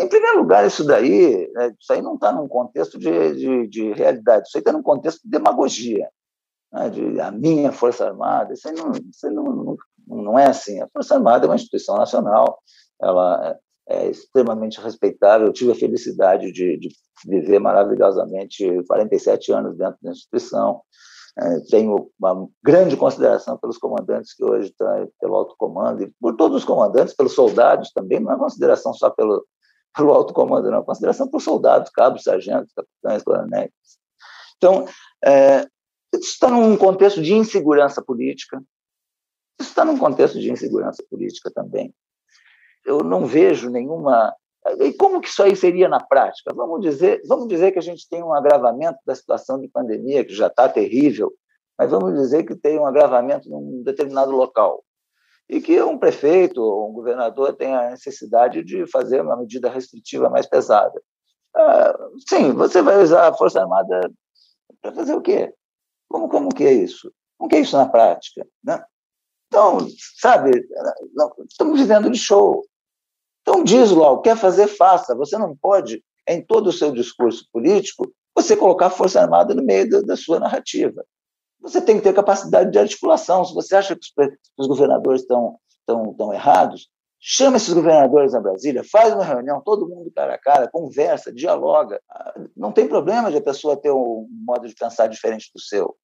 [0.01, 3.93] Em primeiro lugar, isso daí, né, isso aí não está num contexto de, de, de,
[3.93, 6.09] realidade, isso aí está num contexto de demagogia,
[6.73, 10.47] né, de a minha Força Armada, isso aí, não, isso aí não, não, não é
[10.47, 10.81] assim.
[10.81, 12.63] A Força Armada é uma instituição nacional,
[13.01, 13.59] ela
[13.93, 15.47] é extremamente respeitável.
[15.47, 16.89] Eu tive a felicidade de, de
[17.27, 20.81] viver maravilhosamente 47 anos dentro da instituição.
[21.39, 26.37] É, tenho uma grande consideração pelos comandantes que hoje estão pelo alto comando e por
[26.37, 29.47] todos os comandantes, pelos soldados também, não é consideração só pelo,
[29.97, 33.71] pelo alto comando, não, é consideração por soldados, cabos, sargentos, capitães, coronéis.
[34.59, 34.85] Então,
[35.25, 35.67] é,
[36.15, 38.63] isso está num contexto de insegurança política,
[39.59, 41.95] isso está num contexto de insegurança política também
[42.85, 44.35] eu não vejo nenhuma.
[44.81, 46.55] E como que isso aí seria na prática?
[46.55, 50.35] Vamos dizer, vamos dizer que a gente tem um agravamento da situação de pandemia, que
[50.35, 51.33] já está terrível,
[51.77, 54.85] mas vamos dizer que tem um agravamento num determinado local.
[55.49, 60.31] E que um prefeito ou um governador tenha a necessidade de fazer uma medida restritiva
[60.31, 61.03] mais pesada.
[61.55, 64.11] Ah, sim, você vai usar a Força Armada
[64.81, 65.53] para fazer o quê?
[66.09, 67.13] Como, como que é isso?
[67.37, 68.47] Como que é isso na prática?
[68.65, 68.83] Né?
[69.49, 69.87] Então,
[70.19, 70.51] sabe,
[71.47, 72.65] estamos vivendo de show.
[73.43, 75.15] Então, diz logo, quer fazer, faça.
[75.17, 79.63] Você não pode, em todo o seu discurso político, você colocar a Força Armada no
[79.63, 81.05] meio da, da sua narrativa.
[81.61, 83.45] Você tem que ter capacidade de articulação.
[83.45, 84.29] Se você acha que os,
[84.59, 86.89] os governadores estão, estão, estão errados,
[87.21, 92.01] chama esses governadores a Brasília, faz uma reunião, todo mundo cara a cara, conversa, dialoga.
[92.57, 95.97] Não tem problema de a pessoa ter um modo de pensar diferente do seu.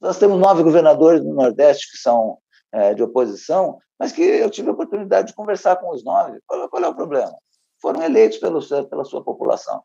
[0.00, 2.38] Nós temos nove governadores no Nordeste que são
[2.72, 6.38] é, de oposição, mas que eu tive a oportunidade de conversar com os nove.
[6.46, 7.36] Qual, qual é o problema?
[7.80, 9.82] Foram eleitos pelo, pela sua população.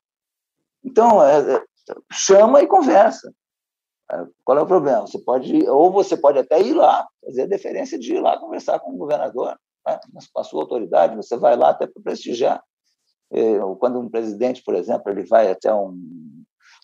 [0.84, 1.64] Então, é, é,
[2.12, 3.34] chama e conversa.
[4.12, 5.02] É, qual é o problema?
[5.02, 8.80] Você pode, ou você pode até ir lá, fazer a deferência de ir lá conversar
[8.80, 10.00] com o governador, né?
[10.32, 12.64] com a sua autoridade, você vai lá até para prestigiar.
[13.34, 15.98] É, quando um presidente, por exemplo, ele vai até um,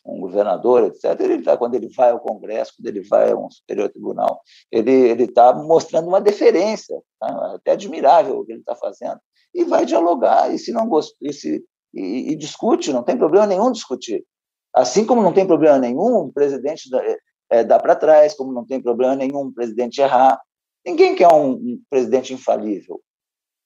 [0.05, 3.49] um governador, etc., ele tá, quando ele vai ao Congresso, quando ele vai a um
[3.49, 7.55] superior tribunal, ele está mostrando uma deferência, tá?
[7.55, 9.19] até admirável o que ele está fazendo,
[9.53, 13.45] e vai dialogar, e se não gosta, e, se, e, e, discute, não tem problema
[13.45, 14.25] nenhum discutir.
[14.73, 17.17] Assim como não tem problema nenhum o presidente é,
[17.49, 20.39] é, dar para trás, como não tem problema nenhum o presidente errar.
[20.85, 23.01] Ninguém quer um, um presidente infalível.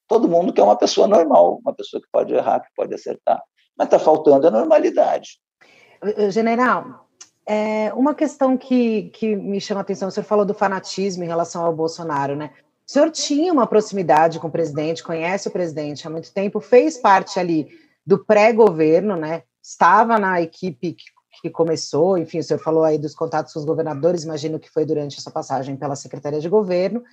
[0.08, 3.41] Todo mundo quer uma pessoa normal, uma pessoa que pode errar, que pode acertar.
[3.78, 5.39] Mas está faltando a normalidade.
[6.30, 7.08] General,
[7.46, 11.28] é uma questão que, que me chama a atenção, o senhor falou do fanatismo em
[11.28, 12.52] relação ao Bolsonaro, né?
[12.88, 16.98] O senhor tinha uma proximidade com o presidente, conhece o presidente há muito tempo, fez
[16.98, 17.68] parte ali
[18.06, 19.44] do pré-governo, né?
[19.62, 21.06] Estava na equipe que,
[21.41, 24.86] que, começou, enfim, o senhor falou aí dos contatos com os governadores, imagino que foi
[24.86, 27.04] durante a sua passagem pela Secretaria de Governo.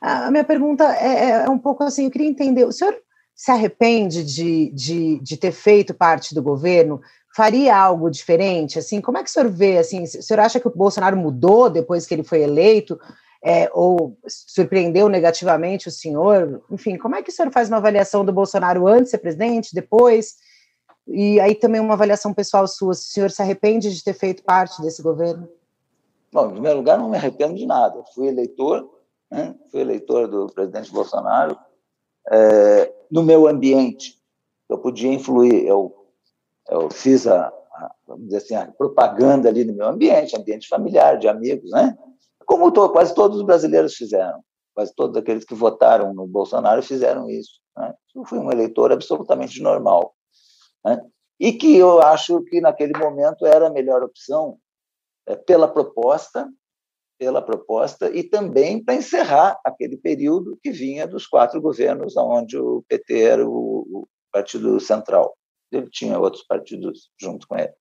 [0.00, 2.94] A minha pergunta é, é, é um pouco assim, eu queria entender, o senhor
[3.34, 7.00] se arrepende de, de, de ter feito parte do governo?
[7.34, 8.78] Faria algo diferente?
[8.78, 9.78] Assim, como é que o senhor vê?
[9.78, 12.98] Assim, o senhor acha que o Bolsonaro mudou depois que ele foi eleito?
[13.44, 16.64] é, ou surpreendeu negativamente o senhor?
[16.70, 19.74] Enfim, como é que o senhor faz uma avaliação do Bolsonaro antes de ser presidente,
[19.74, 20.36] depois?
[21.06, 24.80] E aí também uma avaliação pessoal sua, o senhor se arrepende de ter feito parte
[24.80, 25.46] desse governo?
[26.32, 28.02] Bom, em primeiro lugar, não me arrependo de nada.
[28.14, 28.88] Fui eleitor,
[29.30, 29.54] né?
[29.70, 31.54] fui eleitor do presidente Bolsonaro.
[32.32, 34.18] É, no meu ambiente,
[34.70, 35.66] eu podia influir.
[35.66, 36.03] Eu,
[36.68, 41.18] eu fiz a, a, vamos dizer assim, a propaganda ali no meu ambiente, ambiente familiar,
[41.18, 41.96] de amigos, né?
[42.44, 44.42] como to, quase todos os brasileiros fizeram,
[44.74, 47.60] quase todos aqueles que votaram no Bolsonaro fizeram isso.
[47.76, 47.94] Né?
[48.14, 50.14] Eu fui um eleitor absolutamente normal.
[50.84, 51.00] Né?
[51.40, 54.58] E que eu acho que naquele momento era a melhor opção
[55.26, 56.48] é, pela proposta,
[57.18, 62.84] pela proposta e também para encerrar aquele período que vinha dos quatro governos, onde o
[62.88, 65.36] PT era o, o partido central.
[65.72, 67.72] Ele tinha outros partidos junto com ele.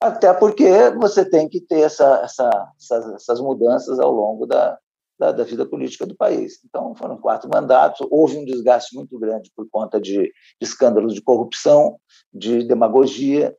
[0.00, 4.76] Até porque você tem que ter essa, essa, essas, essas, mudanças ao longo da,
[5.16, 6.58] da, da, vida política do país.
[6.64, 11.22] Então, foram quatro mandatos, houve um desgaste muito grande por conta de, de escândalos de
[11.22, 12.00] corrupção,
[12.34, 13.56] de demagogia.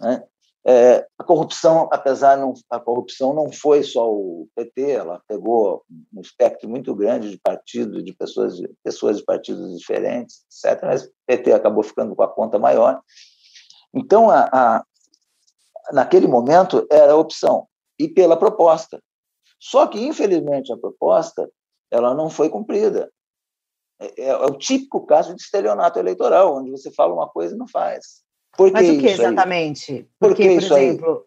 [0.00, 0.24] Né?
[0.66, 6.22] É, a corrupção, apesar não, a corrupção não foi só o PT, ela pegou um
[6.22, 10.82] espectro muito grande de partidos, de pessoas, pessoas de partidos diferentes, etc.
[10.82, 12.98] Mas o PT acabou ficando com a conta maior.
[13.92, 14.84] Então, a, a,
[15.92, 19.02] naquele momento, era a opção, e pela proposta.
[19.60, 21.48] Só que, infelizmente, a proposta
[21.90, 23.10] ela não foi cumprida.
[24.00, 27.58] É, é, é o típico caso de estelionato eleitoral, onde você fala uma coisa e
[27.58, 28.24] não faz.
[28.56, 30.08] Por Mas o que exatamente?
[30.18, 31.26] Porque, por, por exemplo,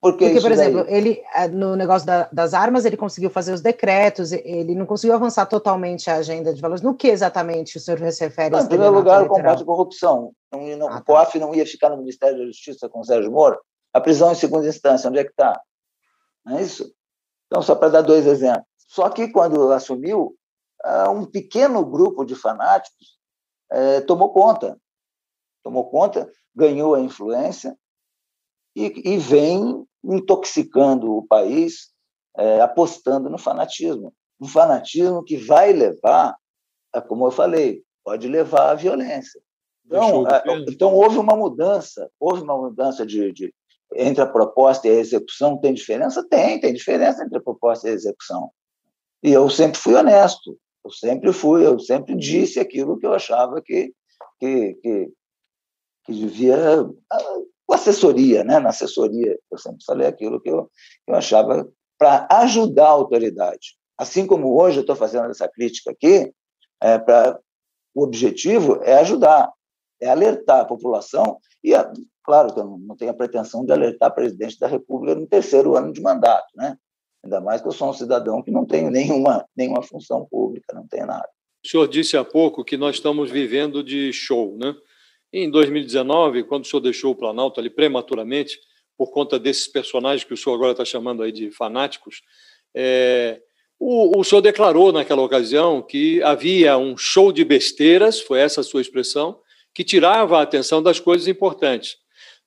[0.00, 0.94] porque, porque por exemplo, daí?
[0.94, 5.16] ele eh, no negócio da, das armas ele conseguiu fazer os decretos, ele não conseguiu
[5.16, 6.82] avançar totalmente a agenda de valores.
[6.82, 8.50] No que exatamente o senhor se refere?
[8.50, 10.32] Não, em primeiro lugar, o combate à corrupção.
[10.52, 11.44] Não, não, ah, o COAF tá.
[11.44, 13.58] não ia ficar no Ministério da Justiça com o Sérgio Moro?
[13.92, 15.60] A prisão em segunda instância, onde é que está?
[16.46, 16.92] Não é isso?
[17.46, 18.66] Então, só para dar dois exemplos.
[18.86, 20.36] Só que quando assumiu,
[20.84, 23.18] ah, um pequeno grupo de fanáticos
[23.70, 24.78] é, tomou conta.
[25.64, 27.76] Tomou conta, ganhou a influência
[28.74, 31.90] e, e vem intoxicando o país,
[32.36, 34.12] é, apostando no fanatismo.
[34.40, 36.36] Um fanatismo que vai levar,
[37.08, 39.40] como eu falei, pode levar à violência.
[39.86, 40.24] Então,
[40.68, 43.54] então houve uma mudança, houve uma mudança de, de,
[43.94, 46.26] entre a proposta e a execução tem diferença?
[46.28, 48.50] Tem, tem diferença entre a proposta e a execução.
[49.22, 53.62] E eu sempre fui honesto, eu sempre fui, eu sempre disse aquilo que eu achava
[53.62, 53.92] que,
[54.38, 55.12] que, que,
[56.08, 56.56] que devia.
[57.66, 58.58] Com assessoria, né?
[58.58, 60.70] na assessoria, eu sempre falei aquilo que eu,
[61.04, 61.68] que eu achava
[61.98, 63.76] para ajudar a autoridade.
[63.98, 66.32] Assim como hoje eu estou fazendo essa crítica aqui,
[66.80, 67.38] é, pra,
[67.94, 69.52] o objetivo é ajudar,
[70.00, 71.72] é alertar a população e,
[72.24, 75.76] claro que eu não tenho a pretensão de alertar o presidente da República no terceiro
[75.76, 76.78] ano de mandato, né?
[77.22, 80.86] Ainda mais que eu sou um cidadão que não tenho nenhuma, nenhuma função pública, não
[80.86, 81.28] tenho nada.
[81.62, 84.74] O senhor disse há pouco que nós estamos vivendo de show, né?
[85.32, 88.58] Em 2019, quando o senhor deixou o Planalto ali prematuramente,
[88.96, 92.22] por conta desses personagens que o senhor agora está chamando aí de fanáticos,
[92.74, 93.40] é,
[93.78, 98.64] o, o senhor declarou naquela ocasião que havia um show de besteiras, foi essa a
[98.64, 99.38] sua expressão,
[99.72, 101.96] que tirava a atenção das coisas importantes.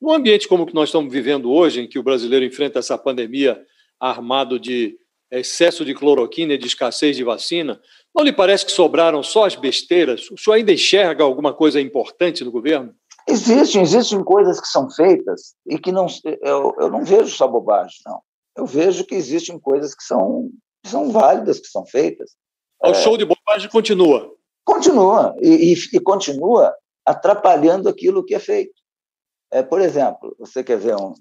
[0.01, 2.97] Num ambiente como o que nós estamos vivendo hoje, em que o brasileiro enfrenta essa
[2.97, 3.61] pandemia
[3.99, 4.97] armado de
[5.31, 7.79] excesso de cloroquina e de escassez de vacina,
[8.13, 10.29] não lhe parece que sobraram só as besteiras?
[10.29, 12.93] O senhor ainda enxerga alguma coisa importante no governo?
[13.27, 16.07] Existem, existem coisas que são feitas e que não,
[16.41, 18.21] eu, eu não vejo só bobagem, não.
[18.57, 20.49] Eu vejo que existem coisas que são,
[20.83, 22.31] que são válidas, que são feitas.
[22.83, 24.29] O é, show de bobagem continua.
[24.65, 28.73] Continua, e, e, e continua atrapalhando aquilo que é feito.
[29.51, 31.13] É, por exemplo, você quer ver um,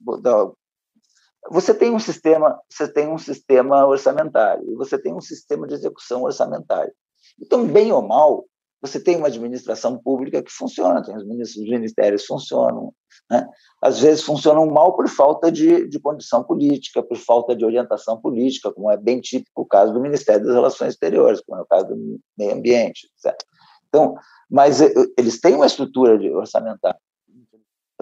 [1.48, 6.22] você tem um sistema, você tem um sistema orçamentário você tem um sistema de execução
[6.22, 6.92] orçamentária.
[7.40, 8.44] Então, bem ou mal,
[8.83, 12.94] você tem uma administração pública que funciona, tem os ministérios funcionam,
[13.31, 13.46] né?
[13.83, 18.72] às vezes funcionam mal por falta de, de condição política, por falta de orientação política,
[18.72, 21.88] como é bem típico o caso do Ministério das Relações Exteriores, como é o caso
[21.88, 23.38] do Meio Ambiente, etc.
[23.88, 24.14] Então,
[24.50, 26.98] mas eh, eles têm uma estrutura orçamentária.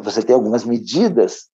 [0.01, 1.49] Você tem algumas medidas,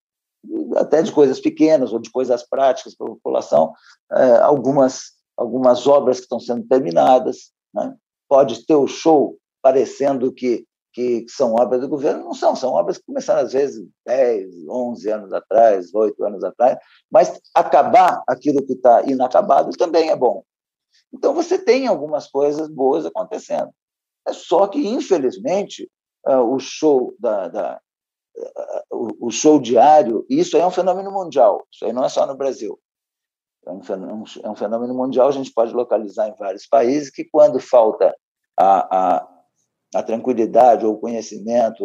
[0.77, 3.73] até de coisas pequenas ou de coisas práticas para a população,
[4.13, 7.53] é, algumas, algumas obras que estão sendo terminadas.
[7.73, 7.95] Né?
[8.29, 12.99] Pode ter o show parecendo que, que são obras do governo, não são, são obras
[12.99, 16.79] que começaram às vezes 10, 11 anos atrás, 8 anos atrás,
[17.11, 20.45] mas acabar aquilo que está inacabado também é bom.
[21.13, 23.71] Então você tem algumas coisas boas acontecendo.
[24.27, 25.89] É só que, infelizmente,
[26.27, 27.81] uh, o show da, da
[28.37, 32.27] uh, o, show diário, isso aí é um fenômeno mundial, isso aí não é só
[32.27, 32.79] no Brasil.
[33.67, 37.25] É um, fenômeno, é um fenômeno mundial, a gente pode localizar em vários países, que
[37.25, 38.15] quando falta
[38.59, 39.29] a, a,
[39.95, 41.85] a tranquilidade ou o conhecimento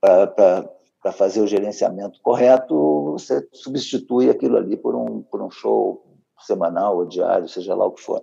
[0.00, 6.04] para fazer o gerenciamento correto, você substitui aquilo ali por um, por um show
[6.40, 8.22] semanal ou diário, seja lá o que for.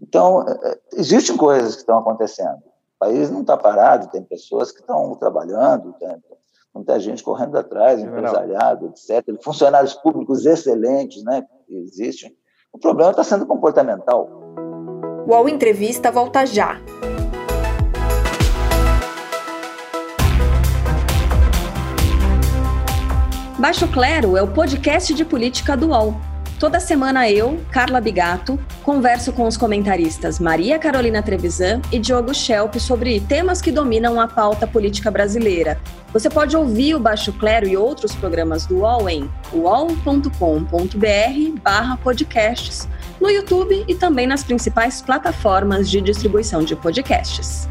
[0.00, 2.62] Então, é, é, existem coisas que estão acontecendo.
[3.02, 6.08] O país não está parado, tem pessoas que estão trabalhando, tem
[6.72, 9.42] muita gente correndo atrás, empresariado, etc.
[9.42, 12.32] Funcionários públicos excelentes, né, que existem.
[12.72, 14.28] O problema está sendo comportamental.
[15.26, 16.80] O UOL Entrevista volta já.
[23.58, 26.14] Baixo Clero é o podcast de política do UOL
[26.62, 32.76] Toda semana eu, Carla Bigato, converso com os comentaristas Maria Carolina Trevisan e Diogo Schelp
[32.76, 35.80] sobre temas que dominam a pauta política brasileira.
[36.12, 40.30] Você pode ouvir o Baixo Clero e outros programas do UOL em uol.com.br
[42.00, 42.88] podcasts,
[43.20, 47.68] no YouTube e também nas principais plataformas de distribuição de podcasts.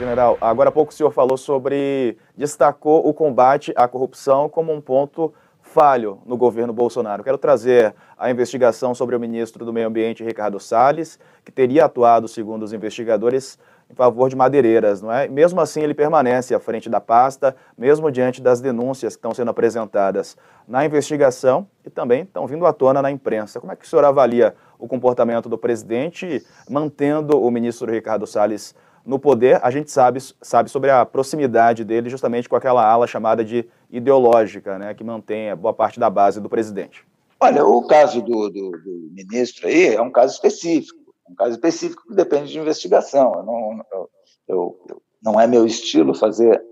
[0.00, 4.80] General, agora há pouco o senhor falou sobre, destacou o combate à corrupção como um
[4.80, 7.22] ponto falho no governo Bolsonaro.
[7.22, 12.28] Quero trazer a investigação sobre o ministro do Meio Ambiente, Ricardo Salles, que teria atuado,
[12.28, 13.58] segundo os investigadores,
[13.90, 15.28] em favor de madeireiras, não é?
[15.28, 19.50] Mesmo assim, ele permanece à frente da pasta, mesmo diante das denúncias que estão sendo
[19.50, 20.34] apresentadas
[20.66, 23.60] na investigação e também estão vindo à tona na imprensa.
[23.60, 28.74] Como é que o senhor avalia o comportamento do presidente, mantendo o ministro Ricardo Salles
[29.04, 33.44] no poder, a gente sabe, sabe sobre a proximidade dele justamente com aquela ala chamada
[33.44, 37.04] de ideológica, né, que mantém boa parte da base do presidente.
[37.40, 42.02] Olha, o caso do, do, do ministro aí é um caso específico, um caso específico
[42.06, 43.32] que depende de investigação.
[43.34, 44.10] Eu não, eu,
[44.48, 46.62] eu, não é meu estilo fazer,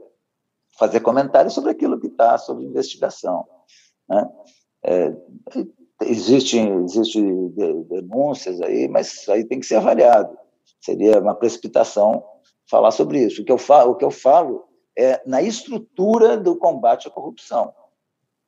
[0.79, 3.47] fazer comentários sobre aquilo que está sob investigação.
[4.09, 4.29] Né?
[4.85, 5.17] É,
[6.03, 7.21] existem existe
[7.89, 10.37] denúncias aí, mas isso aí tem que ser avaliado
[10.81, 12.25] seria uma precipitação
[12.69, 13.43] falar sobre isso.
[13.43, 14.65] O que eu falo, o que eu falo
[14.97, 17.73] é na estrutura do combate à corrupção.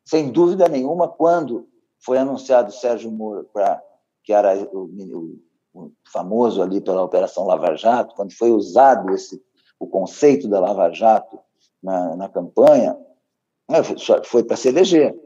[0.04, 1.68] Sem dúvida nenhuma, quando
[2.00, 3.82] foi anunciado Sérgio Moro para
[4.22, 5.38] que era o, o,
[5.72, 9.42] o, famoso ali pela Operação Lava Jato, quando foi usado esse
[9.78, 11.38] o conceito da Lava Jato
[11.82, 12.98] na, na campanha,
[13.68, 15.18] né, foi, foi para se eleger.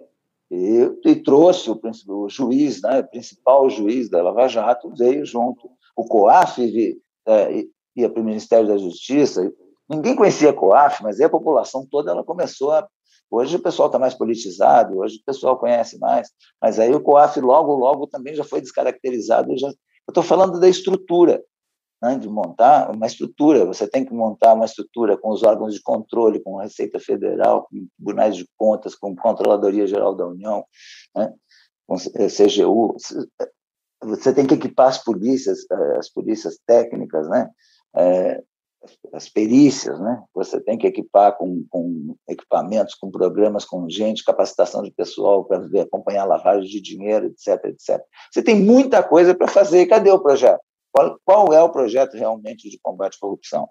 [0.48, 5.68] E, e trouxe o, o juiz, né, o principal juiz da Lava Jato, veio junto
[5.96, 6.60] o COAF
[7.26, 7.64] é,
[7.96, 9.52] ia para o Ministério da Justiça.
[9.88, 12.86] Ninguém conhecia COAF, mas a população toda ela começou a.
[13.30, 16.30] Hoje o pessoal está mais politizado, hoje o pessoal conhece mais,
[16.60, 19.56] mas aí o COAF logo, logo também já foi descaracterizado.
[19.56, 19.68] Já...
[19.68, 19.74] Eu
[20.10, 21.42] estou falando da estrutura,
[22.02, 23.64] né, de montar uma estrutura.
[23.64, 27.62] Você tem que montar uma estrutura com os órgãos de controle, com a Receita Federal,
[27.62, 30.64] com tribunais de contas, com Controladoria Geral da União,
[31.16, 31.32] né,
[31.86, 32.94] com CGU
[34.04, 37.50] você tem que equipar as polícias, eh, as polícias técnicas, né?
[37.96, 38.42] É,
[39.12, 40.22] as perícias, né?
[40.34, 45.64] Você tem que equipar com, com, equipamentos, com programas, com gente, capacitação de pessoal para
[45.80, 48.02] acompanhar lavagem de dinheiro, etc, etc.
[48.32, 49.86] Você tem muita coisa para fazer.
[49.86, 50.60] Cadê o projeto?
[50.92, 53.68] Qual, qual, é o projeto realmente de combate à corrupção?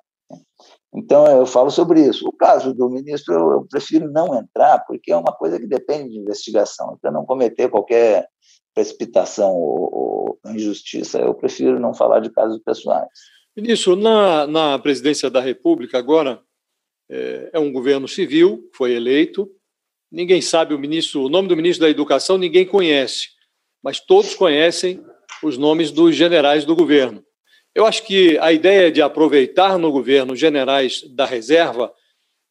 [0.93, 2.27] Então, eu falo sobre isso.
[2.27, 6.09] O caso do ministro, eu, eu prefiro não entrar, porque é uma coisa que depende
[6.09, 8.27] de investigação, para não cometer qualquer
[8.73, 13.07] precipitação ou, ou injustiça, eu prefiro não falar de casos pessoais.
[13.55, 16.41] Ministro, na, na presidência da República agora
[17.09, 19.49] é, é, um governo civil, foi eleito.
[20.11, 23.29] Ninguém sabe o ministro, o nome do ministro da Educação, ninguém conhece,
[23.83, 25.03] mas todos conhecem
[25.43, 27.23] os nomes dos generais do governo.
[27.75, 31.93] Eu acho que a ideia de aproveitar no governo generais da reserva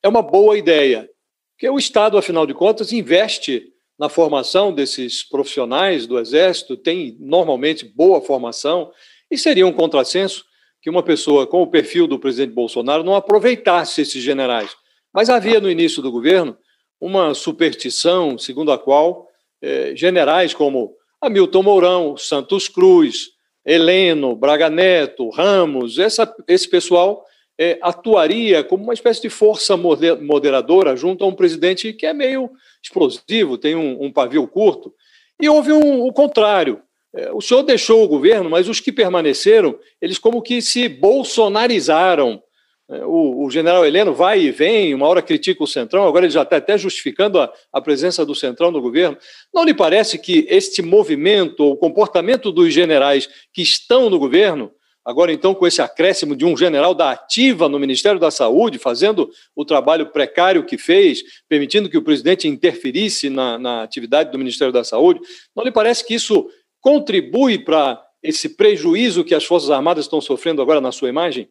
[0.03, 1.09] é uma boa ideia,
[1.53, 3.72] porque o Estado, afinal de contas, investe
[4.03, 8.91] na formação desses profissionais do Exército, tem normalmente boa formação,
[9.31, 10.45] e seria um contrassenso
[10.81, 14.75] que uma pessoa com o perfil do presidente Bolsonaro não aproveitasse esses generais.
[15.15, 16.59] Mas havia no início do governo
[17.01, 19.29] uma superstição segundo a qual
[19.63, 23.29] eh, generais como Hamilton Mourão, Santos Cruz,
[23.65, 27.25] Heleno, Braga Neto, Ramos, essa, esse pessoal
[27.59, 32.51] é, atuaria como uma espécie de força moderadora junto a um presidente que é meio
[32.83, 34.93] explosivo, tem um, um pavio curto.
[35.41, 36.81] E houve um, o contrário.
[37.15, 42.43] É, o senhor deixou o governo, mas os que permaneceram, eles como que se bolsonarizaram.
[42.91, 46.33] É, o, o, general Heleno vai e vem, uma hora critica o Centrão, agora ele
[46.33, 49.17] já está até justificando a, a, presença do Centrão no governo.
[49.53, 54.73] Não lhe parece que este movimento, o comportamento dos generais que estão no governo,
[55.05, 59.31] agora então com esse acréscimo de um general da ativa no Ministério da Saúde, fazendo
[59.55, 64.73] o trabalho precário que fez, permitindo que o presidente interferisse na, na atividade do Ministério
[64.73, 65.21] da Saúde,
[65.55, 66.49] não lhe parece que isso
[66.81, 71.49] contribui para esse prejuízo que as Forças Armadas estão sofrendo agora na sua imagem?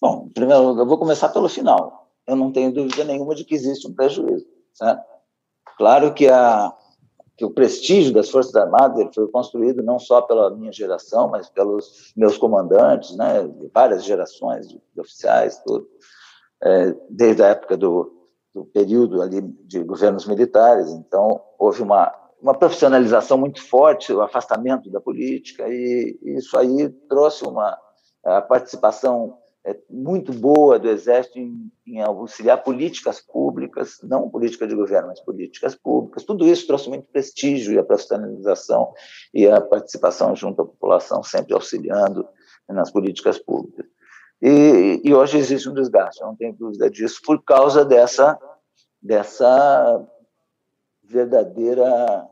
[0.00, 2.08] Bom, primeiro, eu vou começar pelo final.
[2.26, 4.46] Eu não tenho dúvida nenhuma de que existe um prejuízo.
[4.72, 5.02] Certo?
[5.76, 6.72] Claro que, a,
[7.36, 11.48] que o prestígio das Forças Armadas ele foi construído não só pela minha geração, mas
[11.48, 15.88] pelos meus comandantes, né, de várias gerações de, de oficiais, tudo,
[16.62, 20.90] é, desde a época do, do período ali de governos militares.
[20.90, 22.12] Então, houve uma
[22.44, 27.74] uma profissionalização muito forte, o afastamento da política, e isso aí trouxe uma
[28.48, 35.08] participação é, muito boa do Exército em, em, auxiliar políticas públicas, não política de governo,
[35.08, 36.22] mas políticas públicas.
[36.24, 38.92] Tudo isso trouxe muito prestígio e a profissionalização
[39.32, 42.28] e a participação junto à população, sempre auxiliando
[42.68, 43.86] nas políticas públicas.
[44.42, 48.38] E, e hoje existe um desgaste, não tenho dúvida disso, por causa dessa,
[49.00, 50.06] dessa
[51.02, 52.28] verdadeira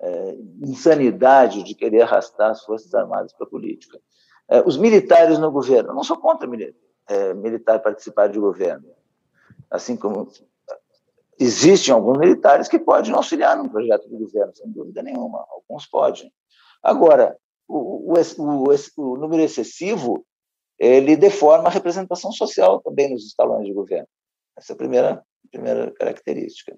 [0.00, 3.98] é, insanidade de querer arrastar as Forças Armadas para a política.
[4.50, 6.48] É, os militares no governo, eu não sou contra
[7.08, 8.88] é, militar participar de governo,
[9.70, 10.28] assim como
[11.38, 16.32] existem alguns militares que podem auxiliar no projeto do governo, sem dúvida nenhuma, alguns podem.
[16.82, 17.36] Agora,
[17.68, 20.26] o, o, o, o número excessivo,
[20.76, 24.08] ele deforma a representação social também nos escalões de governo.
[24.58, 26.76] Essa é a primeira, primeira característica.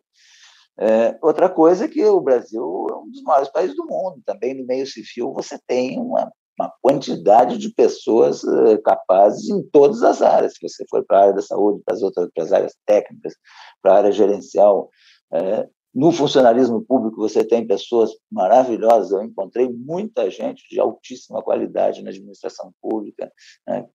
[0.79, 4.21] É, outra coisa é que o Brasil é um dos maiores países do mundo.
[4.25, 10.03] Também no meio civil você tem uma, uma quantidade de pessoas uh, capazes em todas
[10.03, 10.55] as áreas.
[10.55, 13.35] Se você for para a área da saúde, para as outras para as áreas técnicas,
[13.81, 14.91] para a área gerencial,
[15.33, 19.13] é, no funcionalismo público você tem pessoas maravilhosas.
[19.13, 23.31] Eu encontrei muita gente de altíssima qualidade na administração pública.
[23.67, 23.87] Né?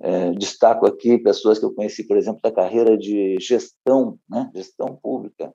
[0.00, 4.50] É, destaco aqui pessoas que eu conheci, por exemplo, da carreira de gestão, né?
[4.54, 5.52] gestão pública,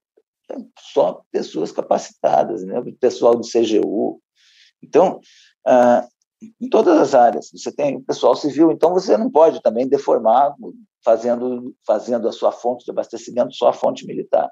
[0.78, 2.82] só pessoas capacitadas, né?
[3.00, 4.22] pessoal do CGU.
[4.82, 5.20] Então,
[5.66, 6.06] ah,
[6.60, 10.54] em todas as áreas, você tem pessoal civil, então você não pode também deformar
[11.04, 14.52] fazendo, fazendo a sua fonte de abastecimento só a fonte militar.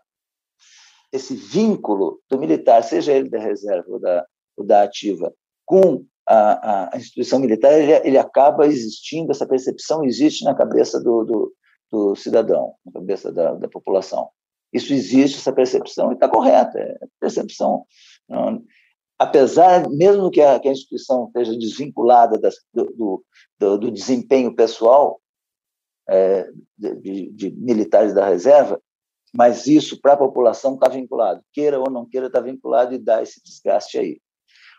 [1.11, 4.25] Esse vínculo do militar, seja ele da reserva ou da,
[4.57, 5.33] ou da ativa,
[5.65, 11.23] com a, a, instituição militar, ele, ele, acaba existindo, essa percepção existe na cabeça do,
[11.23, 11.53] do,
[11.91, 14.29] do cidadão, na cabeça da, da população.
[14.71, 16.79] Isso existe, essa percepção, e está correta.
[16.79, 17.85] É percepção.
[18.29, 18.63] Não,
[19.21, 23.23] apesar, mesmo que a, que a, instituição esteja desvinculada das, do,
[23.59, 25.21] do, do, desempenho pessoal
[26.09, 28.81] é, de, de, militares da reserva,
[29.33, 31.41] mas isso para a população está vinculado.
[31.53, 34.19] Queira ou não queira, está vinculado e dá esse desgaste aí.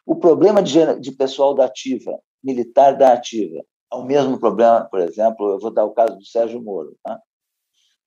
[0.05, 3.63] O problema de, de pessoal da ativa, militar da ativa,
[3.93, 6.97] é o mesmo problema, por exemplo, eu vou dar o caso do Sérgio Moro.
[7.03, 7.21] Tá?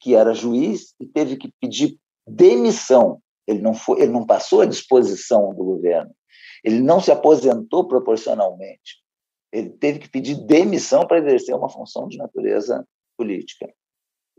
[0.05, 3.19] que era juiz e teve que pedir demissão.
[3.47, 6.11] Ele não foi, ele não passou à disposição do governo.
[6.65, 9.03] Ele não se aposentou proporcionalmente.
[9.53, 12.83] Ele teve que pedir demissão para exercer uma função de natureza
[13.15, 13.71] política.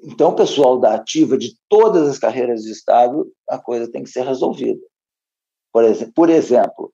[0.01, 4.11] Então, o pessoal da ativa de todas as carreiras de Estado, a coisa tem que
[4.11, 4.85] ser resolvida.
[5.73, 6.93] Por, ex por exemplo,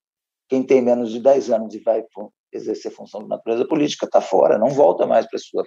[0.49, 2.05] quem tem menos de 10 anos e vai
[2.53, 5.65] exercer função de natureza política está fora, não volta mais para a sua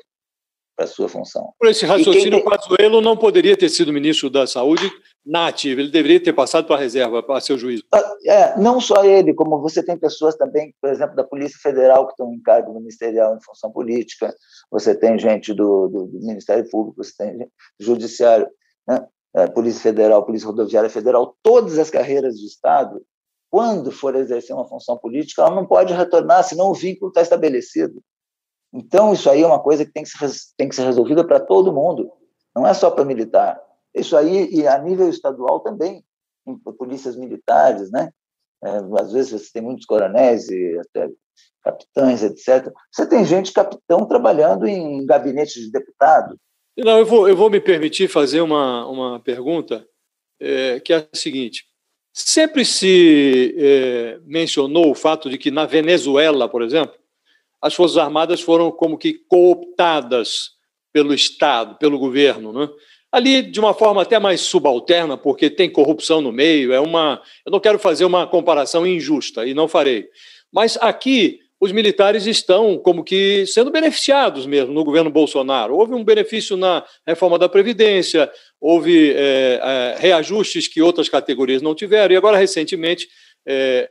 [0.75, 1.53] para sua função.
[1.57, 2.39] Por esse raciocínio, tem...
[2.41, 4.91] o Pazuello não poderia ter sido ministro da Saúde
[5.25, 7.83] na ativa, ele deveria ter passado para a reserva, para seu juízo.
[7.91, 12.05] Ah, é, não só ele, como você tem pessoas também, por exemplo, da Polícia Federal
[12.05, 14.33] que estão em cargo ministerial em função política,
[14.69, 17.47] você tem gente do, do, do Ministério Público, você tem do
[17.79, 18.47] Judiciário,
[18.87, 19.05] né?
[19.35, 23.01] é, Polícia Federal, Polícia Rodoviária Federal, todas as carreiras de Estado,
[23.49, 28.01] quando for exercer uma função política, ela não pode retornar, senão o vínculo está estabelecido.
[28.73, 31.39] Então, isso aí é uma coisa que tem que ser, tem que ser resolvida para
[31.39, 32.11] todo mundo,
[32.55, 33.64] não é só para militar.
[33.95, 36.03] Isso aí, e a nível estadual também,
[36.45, 38.09] em polícias militares, né?
[38.63, 38.69] É,
[38.99, 41.09] às vezes você tem muitos coronéis e até
[41.63, 42.71] capitães, etc.
[42.91, 46.37] Você tem gente capitão trabalhando em gabinete de deputado.
[46.77, 49.87] Não, eu vou, eu vou me permitir fazer uma, uma pergunta
[50.39, 51.65] é, que é a seguinte.
[52.13, 56.95] Sempre se é, mencionou o fato de que na Venezuela, por exemplo,
[57.61, 60.51] as Forças Armadas foram como que cooptadas
[60.93, 62.53] pelo Estado, pelo governo.
[62.53, 62.69] Né?
[63.15, 67.21] Ali, de uma forma até mais subalterna, porque tem corrupção no meio, é uma.
[67.45, 70.09] Eu não quero fazer uma comparação injusta, e não farei.
[70.51, 75.77] Mas aqui os militares estão como que sendo beneficiados mesmo no governo Bolsonaro.
[75.77, 81.73] Houve um benefício na reforma da Previdência, houve é, é, reajustes que outras categorias não
[81.73, 83.07] tiveram, e agora, recentemente,
[83.47, 83.89] é,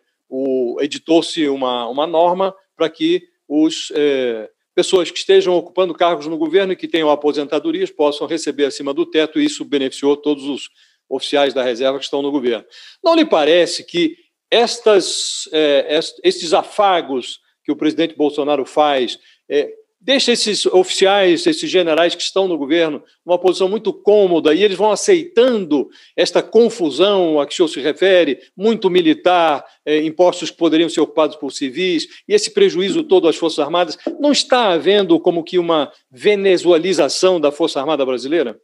[0.81, 6.72] editou-se uma, uma norma para que os é, pessoas que estejam ocupando cargos no governo
[6.72, 10.68] e que tenham aposentadorias possam receber acima do teto, e isso beneficiou todos os
[11.09, 12.64] oficiais da reserva que estão no governo.
[13.03, 14.16] Não lhe parece que
[14.51, 19.18] estas, é, estes afagos que o presidente Bolsonaro faz,
[19.49, 19.72] é,
[20.05, 24.76] deixa esses oficiais, esses generais que estão no governo, numa posição muito cômoda e eles
[24.76, 30.59] vão aceitando esta confusão a que o senhor se refere, muito militar, é, impostos que
[30.59, 33.96] poderiam ser ocupados por civis, e esse prejuízo todo às Forças Armadas.
[34.20, 38.61] Não está havendo como que uma venezualização da Força Armada brasileira?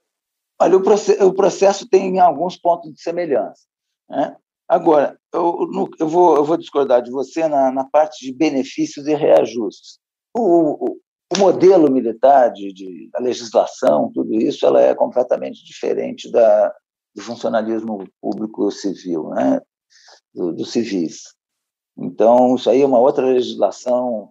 [0.61, 3.63] Olha, o, processo, o processo tem alguns pontos de semelhança.
[4.11, 4.37] Né?
[4.69, 5.67] Agora, eu,
[5.99, 9.99] eu, vou, eu vou discordar de você na, na parte de benefícios e reajustes.
[10.37, 10.99] O,
[11.35, 16.75] o, modelo militar, de, de, a legislação, tudo isso, ela é completamente diferente da,
[17.15, 19.61] do funcionalismo público civil, né?
[20.35, 21.35] do, dos civis.
[21.97, 24.31] Então, isso aí é uma outra legislação,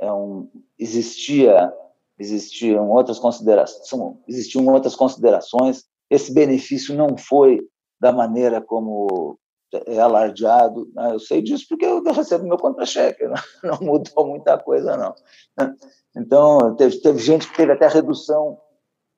[0.00, 1.72] é um, existia,
[2.18, 7.60] existiam outras considerações, existiam outras considerações, esse benefício não foi
[8.00, 9.38] da maneira como
[9.72, 10.90] é alardeado.
[10.94, 11.12] Né?
[11.14, 13.34] Eu sei disso porque eu recebo meu contra-cheque, não,
[13.70, 15.14] não mudou muita coisa, não.
[16.16, 18.58] Então, teve, teve gente que teve até redução,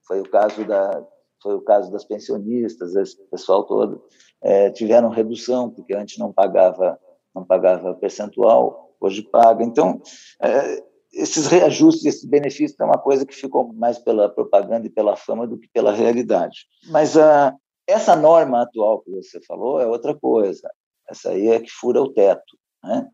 [0.07, 1.05] foi o caso da
[1.43, 4.01] foi o caso das pensionistas, esse pessoal todo
[4.41, 6.97] é, tiveram redução porque antes não pagava
[7.35, 9.65] não pagava percentual, hoje paga.
[9.65, 10.01] Então,
[10.41, 10.83] é,
[11.13, 15.47] esses reajustes, esses benefícios é uma coisa que ficou mais pela propaganda e pela fama
[15.47, 16.67] do que pela realidade.
[16.91, 17.55] Mas a,
[17.93, 20.71] essa norma atual que você falou é outra coisa.
[21.09, 22.59] Essa aí é que fura o teto.
[22.83, 23.09] Né?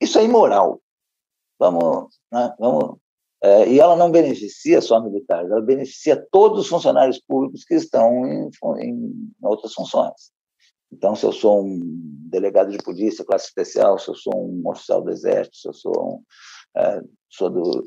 [0.00, 0.80] Isso é imoral.
[1.58, 2.54] Vamos, né?
[2.58, 2.98] vamos.
[3.42, 8.26] É, e ela não beneficia só militares, ela beneficia todos os funcionários públicos que estão
[8.26, 8.50] em,
[8.80, 10.32] em outras funções.
[10.90, 11.80] Então, se eu sou um
[12.28, 16.14] delegado de polícia, classe especial, se eu sou um oficial do exército, se eu sou,
[16.14, 16.22] um,
[16.76, 17.00] é,
[17.30, 17.84] sou do,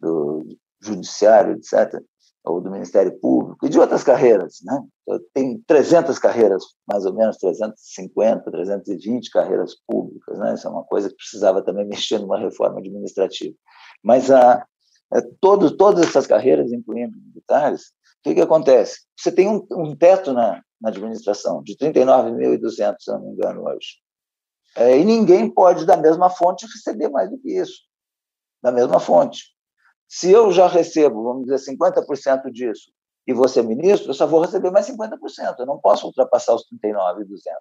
[0.00, 0.46] do
[0.80, 2.00] judiciário, etc.,
[2.46, 4.58] ou do Ministério Público, e de outras carreiras.
[4.64, 4.80] Né?
[5.34, 10.38] Tem 300 carreiras, mais ou menos 350, 320 carreiras públicas.
[10.38, 10.54] Né?
[10.54, 13.54] Isso é uma coisa que precisava também mexer numa reforma administrativa.
[14.02, 14.64] Mas a,
[15.12, 17.88] a todo, todas essas carreiras, incluindo militares,
[18.20, 19.00] o que, que acontece?
[19.18, 23.96] Você tem um, um teto na, na administração de 39.200, se não me engano, hoje.
[24.76, 27.80] É, e ninguém pode, da mesma fonte, receber mais do que isso.
[28.62, 29.55] Da mesma fonte.
[30.08, 32.92] Se eu já recebo, vamos dizer, 50% disso
[33.26, 35.18] e você ministro, eu só vou receber mais 50%.
[35.58, 37.56] Eu não posso ultrapassar os 39,200.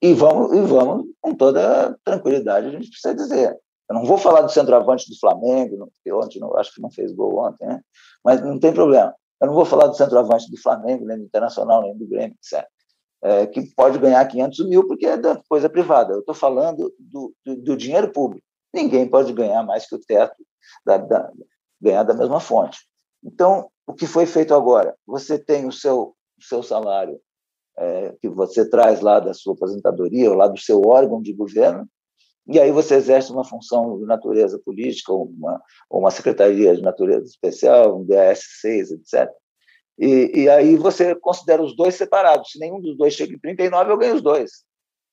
[0.00, 3.56] E vamos, e vamos com toda tranquilidade, a gente precisa dizer.
[3.88, 7.12] Eu não vou falar do centroavante do Flamengo, que ontem não, acho que não fez
[7.12, 7.80] gol ontem, né?
[8.24, 9.14] mas não tem problema.
[9.40, 12.66] Eu não vou falar do centroavante do Flamengo, nem do Internacional, nem do Grêmio, etc.
[13.24, 16.12] É, que pode ganhar 500 mil porque é da coisa privada.
[16.12, 18.46] Eu estou falando do, do, do dinheiro público.
[18.72, 20.36] Ninguém pode ganhar mais que o teto
[20.84, 21.30] da, da,
[21.80, 22.78] ganhar da mesma fonte.
[23.22, 24.96] Então, o que foi feito agora?
[25.06, 27.20] Você tem o seu, o seu salário
[27.78, 31.88] é, que você traz lá da sua aposentadoria ou lá do seu órgão de governo,
[32.46, 37.24] e aí você exerce uma função de natureza política, ou uma, uma secretaria de natureza
[37.24, 39.30] especial, um DAS6, etc.
[39.98, 42.50] E, e aí você considera os dois separados.
[42.50, 44.64] Se nenhum dos dois chega em 39, eu ganho os dois.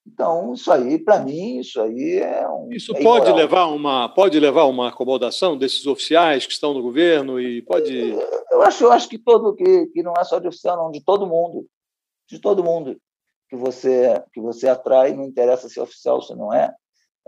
[0.06, 2.70] Então, isso aí, para mim, isso aí é um.
[2.72, 7.40] Isso é pode levar uma pode levar uma acomodação desses oficiais que estão no governo
[7.40, 8.16] e pode.
[8.52, 11.04] Eu acho, eu acho que todo que, que não é só de oficial, não, de
[11.04, 11.68] todo mundo,
[12.28, 13.00] de todo mundo
[13.50, 16.74] que você que você atrai, não interessa se é oficial ou se não é,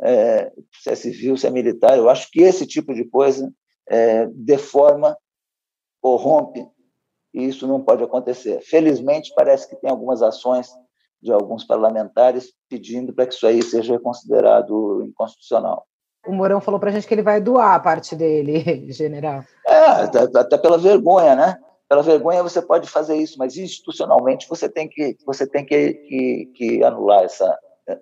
[0.01, 0.51] é,
[0.81, 1.97] se é civil, se é militar.
[1.97, 3.51] Eu acho que esse tipo de coisa
[3.89, 5.17] é, deforma,
[6.01, 6.65] corrompe,
[7.33, 8.61] e isso não pode acontecer.
[8.61, 10.69] Felizmente, parece que tem algumas ações
[11.21, 15.85] de alguns parlamentares pedindo para que isso aí seja considerado inconstitucional.
[16.25, 19.43] O Mourão falou para a gente que ele vai doar a parte dele, general.
[19.65, 21.57] É, até pela vergonha, né?
[21.89, 26.51] Pela vergonha você pode fazer isso, mas institucionalmente você tem que, você tem que, que,
[26.55, 27.57] que anular essa,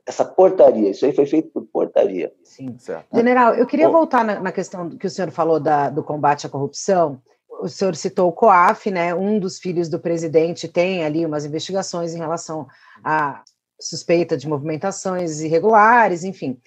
[0.06, 0.92] essa portaria.
[0.92, 2.32] Isso aí foi feito por portaria.
[2.44, 2.78] Sim.
[2.78, 3.08] Certo.
[3.14, 6.50] General, eu queria voltar na, na, questão que o senhor falou da, do combate à
[6.50, 7.20] corrupção
[7.62, 9.14] o senhor citou o COAF, né?
[9.14, 12.68] Um dos filhos do presidente tem ali umas investigações em relação
[13.04, 13.44] à
[13.80, 16.60] suspeita de movimentações irregulares, enfim.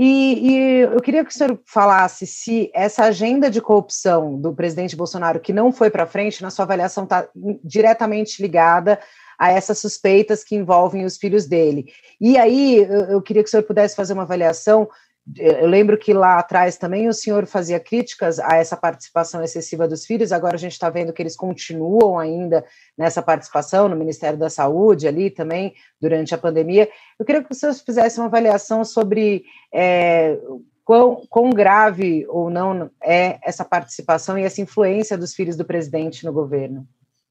[0.00, 4.94] E, e, eu queria que o senhor falasse se essa agenda de corrupção do presidente
[4.94, 7.28] Bolsonaro, que não foi para frente, na sua avaliação está
[7.64, 9.00] diretamente ligada
[9.36, 11.92] a essas suspeitas que envolvem os filhos dele.
[12.20, 14.88] E aí eu, eu queria que o senhor pudesse fazer uma avaliação
[15.36, 20.06] eu lembro que lá atrás também o senhor fazia críticas a essa participação excessiva dos
[20.06, 22.64] filhos, agora a gente está vendo que eles continuam ainda
[22.96, 26.88] nessa participação no Ministério da Saúde ali também, durante a pandemia.
[27.18, 30.38] Eu queria que o senhor fizesse uma avaliação sobre é,
[30.84, 36.24] quão, quão grave ou não é essa participação e essa influência dos filhos do presidente
[36.24, 36.86] no governo.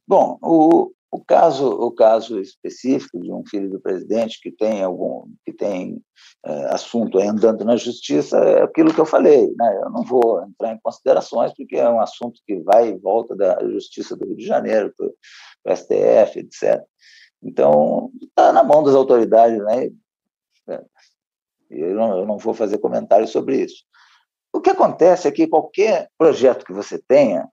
[0.07, 5.25] Bom, o, o caso, o caso específico de um filho do presidente que tem algum,
[5.45, 6.01] que tem
[6.45, 9.79] é, assunto andando na justiça é aquilo que eu falei, né?
[9.83, 13.57] Eu não vou entrar em considerações porque é um assunto que vai e volta da
[13.69, 14.93] justiça do Rio de Janeiro
[15.63, 16.83] para o STF, etc.
[17.41, 19.89] Então está na mão das autoridades, né?
[21.69, 23.83] Eu não, eu não vou fazer comentários sobre isso.
[24.53, 27.47] O que acontece é que qualquer projeto que você tenha,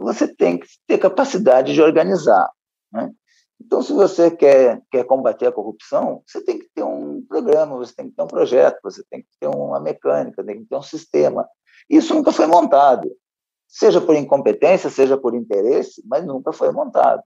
[0.00, 2.50] você tem que ter capacidade de organizar.
[2.94, 3.12] Né?
[3.60, 7.94] Então, se você quer, quer combater a corrupção, você tem que ter um programa, você
[7.94, 10.82] tem que ter um projeto, você tem que ter uma mecânica, tem que ter um
[10.82, 11.48] sistema.
[11.90, 13.10] Isso nunca foi montado,
[13.66, 17.22] seja por incompetência, seja por interesse, mas nunca foi montado.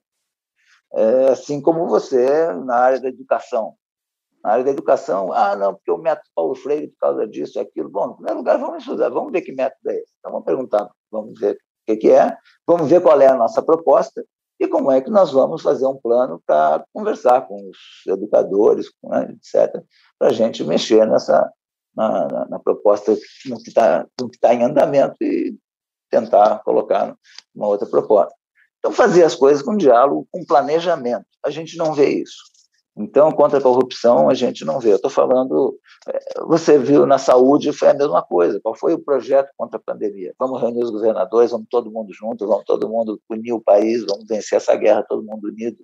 [0.94, 3.74] É, assim como você na área da educação.
[4.42, 7.90] Na área da educação, ah, não, porque o método Paulo Freire, por causa disso, aquilo.
[7.90, 10.12] Bom, em primeiro lugar, vamos estudar, vamos ver que método é esse.
[10.18, 11.58] Então, vamos perguntar, vamos ver
[11.88, 14.24] o que é, vamos ver qual é a nossa proposta
[14.60, 19.34] e como é que nós vamos fazer um plano para conversar com os educadores, né,
[19.36, 19.82] etc.,
[20.18, 21.50] para a gente mexer nessa
[21.94, 24.06] na, na, na proposta no que está
[24.40, 25.56] tá em andamento e
[26.10, 27.14] tentar colocar
[27.54, 28.34] uma outra proposta.
[28.78, 31.26] Então, fazer as coisas com diálogo, com planejamento.
[31.44, 32.36] A gente não vê isso.
[32.98, 34.90] Então, contra a corrupção, a gente não vê.
[34.90, 35.78] Eu estou falando,
[36.08, 38.60] é, você viu na saúde, foi a mesma coisa.
[38.60, 40.34] Qual foi o projeto contra a pandemia?
[40.36, 44.26] Vamos reunir os governadores, vamos todo mundo junto, vamos todo mundo unir o país, vamos
[44.26, 45.78] vencer essa guerra todo mundo unido.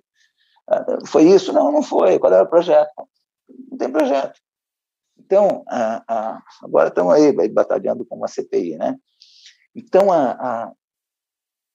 [0.69, 1.53] Ah, foi isso?
[1.53, 2.19] Não, não foi.
[2.19, 2.91] Qual era o projeto?
[3.71, 4.37] Não tem projeto.
[5.17, 5.63] Então,
[6.61, 8.93] agora estamos aí batalhando com uma CPI, né?
[9.73, 10.71] Então, a, a,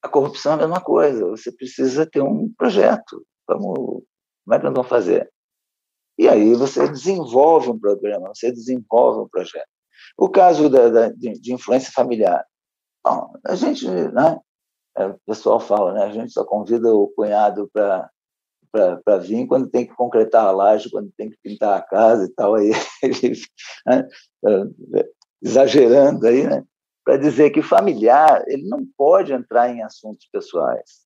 [0.02, 1.24] a corrupção é a mesma coisa.
[1.30, 3.24] Você precisa ter um projeto.
[3.48, 4.02] Vamos
[4.44, 5.30] como é que nós vamos fazer?
[6.18, 9.68] E aí você desenvolve um programa, você desenvolve um projeto.
[10.18, 12.44] O caso da, da de, de, influência familiar.
[13.02, 14.38] Bom, a gente, né,
[14.96, 18.10] é, o pessoal fala, né, a gente só convida o cunhado para
[18.72, 22.28] para vir quando tem que concretar a laje, quando tem que pintar a casa e
[22.28, 22.70] tal, aí
[23.84, 24.08] né,
[24.46, 25.08] é,
[25.42, 26.64] exagerando aí, né,
[27.04, 31.04] para dizer que familiar ele não pode entrar em assuntos pessoais,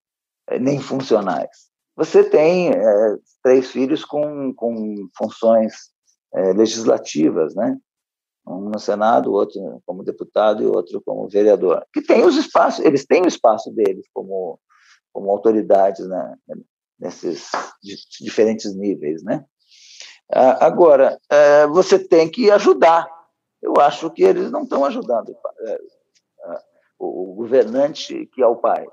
[0.48, 1.70] é, nem funcionais.
[1.96, 5.74] Você tem é, três filhos com, com funções
[6.34, 7.78] é, legislativas, né?
[8.46, 13.06] Um no Senado, outro como deputado e outro como vereador, que tem os espaços, eles
[13.06, 14.60] têm o espaço deles como,
[15.12, 16.34] como autoridades né?
[16.98, 17.50] nesses
[18.20, 19.44] diferentes níveis, né?
[20.60, 23.08] Agora, é, você tem que ajudar.
[23.62, 25.34] Eu acho que eles não estão ajudando
[26.98, 28.86] o governante que é o pai.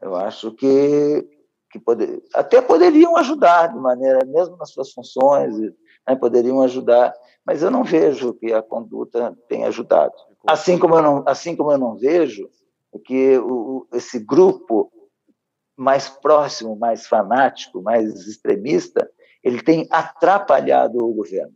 [0.00, 1.26] Eu acho que
[1.70, 7.12] que poder, até poderiam ajudar de maneira, mesmo nas suas funções, né, poderiam ajudar,
[7.44, 10.14] mas eu não vejo que a conduta tenha ajudado.
[10.46, 12.48] Assim como eu não, assim como eu não vejo
[13.04, 14.90] que o, esse grupo
[15.76, 19.08] mais próximo, mais fanático, mais extremista,
[19.44, 21.54] ele tem atrapalhado o governo.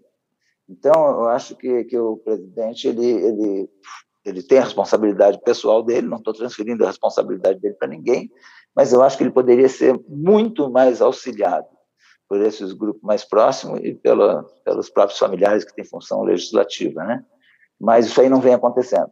[0.69, 3.71] Então, eu acho que, que o presidente ele, ele,
[4.25, 8.31] ele tem a responsabilidade pessoal dele, não estou transferindo a responsabilidade dele para ninguém,
[8.75, 11.67] mas eu acho que ele poderia ser muito mais auxiliado
[12.29, 17.25] por esses grupos mais próximos e pela, pelos próprios familiares que têm função legislativa, né?
[17.79, 19.11] Mas isso aí não vem acontecendo.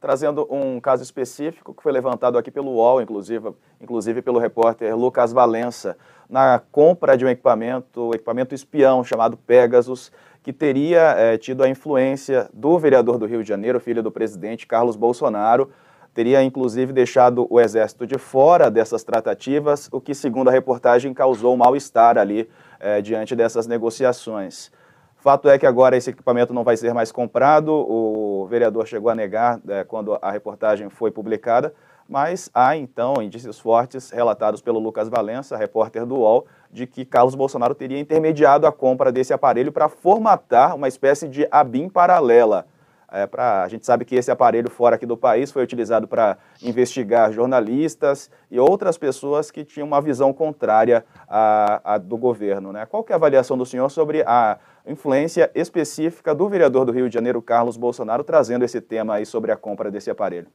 [0.00, 5.32] Trazendo um caso específico que foi levantado aqui pelo UOL, inclusive, inclusive pelo repórter Lucas
[5.32, 5.96] Valença,
[6.28, 10.10] na compra de um equipamento, equipamento espião chamado Pegasus,
[10.42, 14.66] que teria é, tido a influência do vereador do Rio de Janeiro, filho do presidente
[14.66, 15.70] Carlos Bolsonaro,
[16.14, 21.56] teria inclusive deixado o Exército de fora dessas tratativas, o que, segundo a reportagem, causou
[21.56, 22.48] mal-estar ali
[22.78, 24.70] é, diante dessas negociações.
[25.16, 29.14] Fato é que agora esse equipamento não vai ser mais comprado, o vereador chegou a
[29.14, 31.72] negar é, quando a reportagem foi publicada,
[32.08, 37.36] mas há então indícios fortes relatados pelo Lucas Valença, repórter do UOL, de que Carlos
[37.36, 42.66] Bolsonaro teria intermediado a compra desse aparelho para formatar uma espécie de ABIN paralela
[43.12, 46.38] é, pra, a gente sabe que esse aparelho fora aqui do país foi utilizado para
[46.62, 52.72] investigar jornalistas e outras pessoas que tinham uma visão contrária à, à do governo.
[52.72, 52.86] Né?
[52.86, 57.14] Qual é a avaliação do senhor sobre a, influência específica do vereador do Rio de
[57.14, 60.48] Janeiro, Carlos Bolsonaro, trazendo esse tema aí sobre a compra desse aparelho?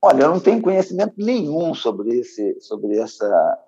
[0.00, 3.58] Olha, eu não tenho conhecimento nenhum sobre esse, sobre essa,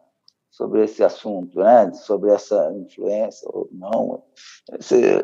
[0.50, 1.90] sobre esse assunto, né?
[1.94, 4.22] Sobre essa influência ou não.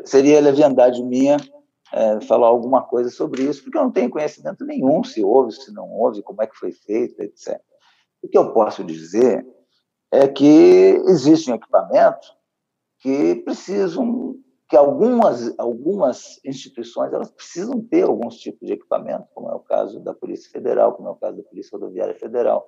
[0.05, 1.37] Seria leviandade minha
[1.93, 5.71] é, falar alguma coisa sobre isso, porque eu não tenho conhecimento nenhum se houve, se
[5.71, 7.61] não houve, como é que foi feito, etc.
[8.21, 9.45] O que eu posso dizer
[10.11, 12.35] é que existem equipamentos
[12.99, 14.35] que precisam
[14.69, 19.99] que algumas algumas instituições elas precisam ter alguns tipos de equipamento, como é o caso
[19.99, 22.67] da Polícia Federal, como é o caso da Polícia Rodoviária Federal,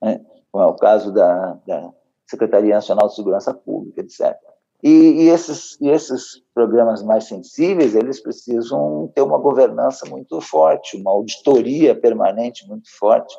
[0.00, 0.24] né?
[0.52, 1.92] como é o caso da, da
[2.24, 4.36] Secretaria Nacional de Segurança Pública, etc.
[4.82, 10.96] E, e, esses, e esses programas mais sensíveis, eles precisam ter uma governança muito forte,
[10.96, 13.34] uma auditoria permanente muito forte,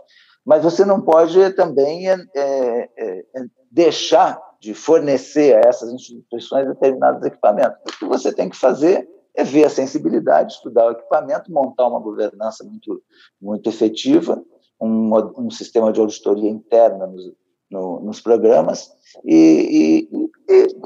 [0.46, 3.24] mas você não pode também é, é, é,
[3.72, 7.80] deixar de fornecer a essas instituições determinados equipamentos.
[7.88, 12.00] O que você tem que fazer é ver a sensibilidade, estudar o equipamento, montar uma
[12.00, 13.02] governança muito,
[13.42, 14.44] muito efetiva,
[14.80, 17.32] um, um sistema de auditoria interna nos,
[17.70, 18.92] no, nos programas
[19.24, 20.31] e, e,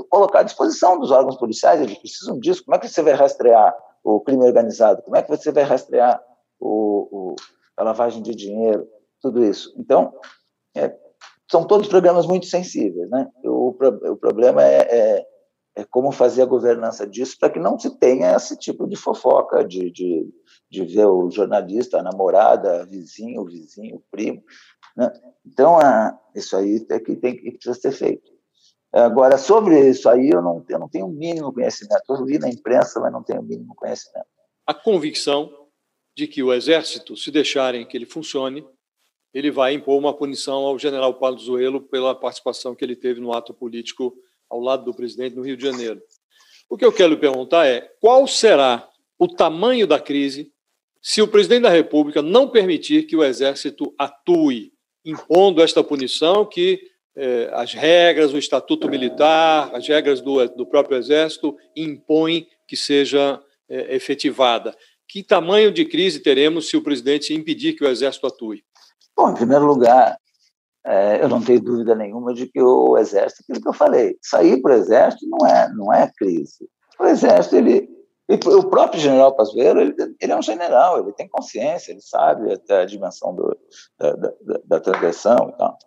[0.10, 2.64] colocar à disposição dos órgãos policiais, eles precisam disso.
[2.64, 5.02] Como é que você vai rastrear o crime organizado?
[5.02, 6.22] Como é que você vai rastrear
[6.60, 7.36] o, o
[7.78, 8.88] a lavagem de dinheiro?
[9.22, 9.74] Tudo isso.
[9.78, 10.14] Então,
[10.76, 10.96] é,
[11.50, 13.10] são todos programas muito sensíveis.
[13.10, 13.28] Né?
[13.44, 15.26] O, o problema é, é,
[15.78, 19.64] é como fazer a governança disso para que não se tenha esse tipo de fofoca,
[19.64, 20.30] de, de,
[20.70, 24.44] de ver o jornalista, a namorada, a vizinho, o vizinho, o primo.
[24.96, 25.12] Né?
[25.46, 28.35] Então, a, isso aí é que, tem, que precisa ser feito.
[28.96, 32.04] Agora, sobre isso aí, eu não, eu não tenho o mínimo conhecimento.
[32.08, 34.26] Eu vi na imprensa, mas não tenho o mínimo conhecimento.
[34.66, 35.52] A convicção
[36.16, 38.66] de que o Exército, se deixarem que ele funcione,
[39.34, 43.34] ele vai impor uma punição ao general Paulo Zuelo pela participação que ele teve no
[43.34, 44.16] ato político
[44.50, 46.02] ao lado do presidente no Rio de Janeiro.
[46.70, 48.88] O que eu quero lhe perguntar é qual será
[49.20, 50.54] o tamanho da crise
[51.02, 54.72] se o presidente da República não permitir que o Exército atue
[55.04, 60.98] impondo esta punição que eh, as regras, o Estatuto Militar, as regras do, do próprio
[60.98, 64.76] Exército impõem que seja eh, efetivada.
[65.08, 68.64] Que tamanho de crise teremos se o presidente impedir que o Exército atue?
[69.16, 70.18] Bom, em primeiro lugar,
[70.86, 74.62] é, eu não tenho dúvida nenhuma de que o Exército, aquilo que eu falei, sair
[74.62, 76.70] para o Exército não é, não é crise.
[77.00, 77.90] O Exército, ele,
[78.30, 82.82] o próprio general Pazuello, ele, ele, é um general, ele tem consciência, ele sabe até
[82.82, 83.58] a dimensão do,
[83.98, 85.78] da, da, da, transgressão e tal.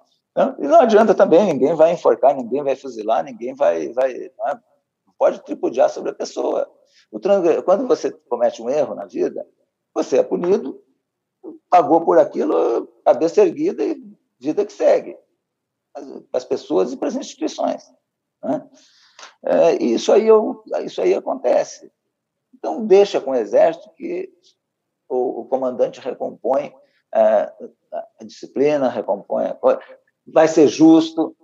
[0.58, 3.88] E não adianta também, ninguém vai enforcar, ninguém vai fuzilar, ninguém vai.
[3.92, 4.60] vai não é,
[5.18, 6.70] pode tripudiar sobre a pessoa.
[7.10, 7.18] O
[7.64, 9.46] quando você comete um erro na vida,
[9.94, 10.80] você é punido,
[11.68, 14.00] pagou por aquilo, cabeça erguida e
[14.38, 15.16] vida que segue.
[15.92, 17.82] Para as pessoas e para as instituições.
[18.42, 18.68] Né?
[19.44, 21.90] É, isso, aí eu, isso aí acontece.
[22.54, 24.32] Então, deixa com o Exército que
[25.08, 26.72] o, o comandante recompõe
[27.14, 27.52] é,
[28.20, 29.80] a disciplina, recompõe a coisa.
[30.32, 31.34] Vai ser justo,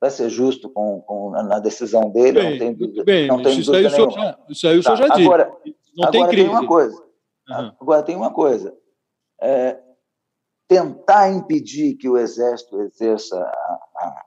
[0.00, 3.58] vai ser justo com, com na decisão dele, bem, não tem dúvida, bem, não tem
[3.58, 5.26] isso, dúvida aí já, isso aí o senhor tá, já disse.
[5.26, 5.52] Agora,
[5.96, 6.96] não agora tem, tem uma coisa.
[7.48, 7.72] Uhum.
[7.80, 8.76] Agora tem uma coisa.
[9.40, 9.78] É,
[10.68, 14.24] tentar impedir que o Exército exerça a,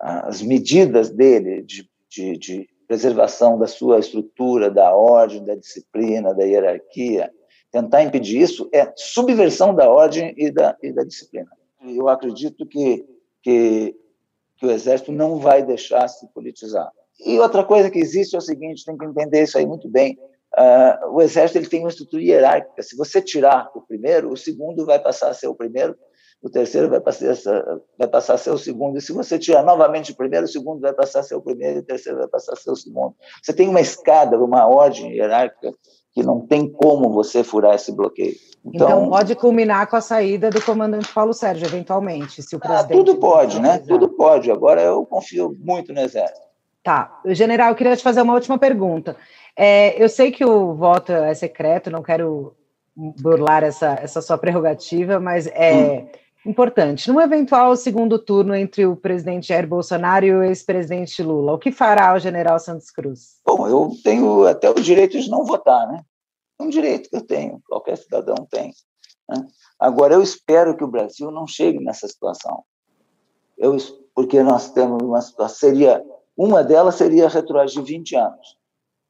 [0.00, 6.34] a, as medidas dele de, de, de preservação da sua estrutura, da ordem, da disciplina,
[6.34, 7.30] da hierarquia.
[7.70, 11.48] Tentar impedir isso é subversão da ordem e da, e da disciplina.
[11.80, 13.06] Eu acredito que,
[13.42, 13.94] que,
[14.56, 16.90] que o Exército não vai deixar se politizar.
[17.24, 20.18] E outra coisa que existe é o seguinte, tem que entender isso aí muito bem.
[20.58, 22.82] Uh, o Exército ele tem uma estrutura hierárquica.
[22.82, 25.96] Se você tirar o primeiro, o segundo vai passar a ser o primeiro,
[26.42, 27.36] o terceiro vai passar,
[27.98, 28.96] vai passar a ser o segundo.
[28.96, 31.76] E se você tirar novamente o primeiro, o segundo vai passar a ser o primeiro,
[31.76, 33.14] e o terceiro vai passar a ser o segundo.
[33.42, 35.72] Você tem uma escada, uma ordem hierárquica
[36.12, 38.34] que não tem como você furar esse bloqueio.
[38.64, 42.68] Então, então pode culminar com a saída do comandante Paulo Sérgio, eventualmente, se o ah,
[42.68, 42.92] presidente...
[42.92, 43.78] Ah, tudo pode, né?
[43.78, 44.50] Tudo pode.
[44.50, 46.46] Agora eu confio muito no Exército.
[46.82, 47.20] Tá.
[47.26, 49.16] General, eu queria te fazer uma última pergunta.
[49.56, 52.54] É, eu sei que o voto é secreto, não quero
[52.94, 56.06] burlar essa, essa sua prerrogativa, mas é...
[56.14, 57.10] Hum Importante.
[57.10, 61.70] Num eventual segundo turno entre o presidente Jair Bolsonaro e o ex-presidente Lula, o que
[61.70, 63.40] fará o general Santos Cruz?
[63.44, 66.02] Bom, eu tenho até o direito de não votar, né?
[66.58, 68.72] É um direito que eu tenho, qualquer cidadão tem.
[69.28, 69.46] Né?
[69.78, 72.64] Agora, eu espero que o Brasil não chegue nessa situação.
[73.58, 73.76] Eu,
[74.14, 76.02] porque nós temos uma situação, seria,
[76.34, 78.56] uma delas seria retroagir 20 anos.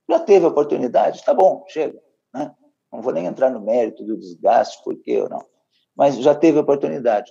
[0.09, 2.01] Já teve oportunidade, tá bom, chega.
[2.35, 2.53] Né?
[2.93, 5.45] Não vou nem entrar no mérito do desgaste, por quê ou não
[6.01, 7.31] mas já teve oportunidade.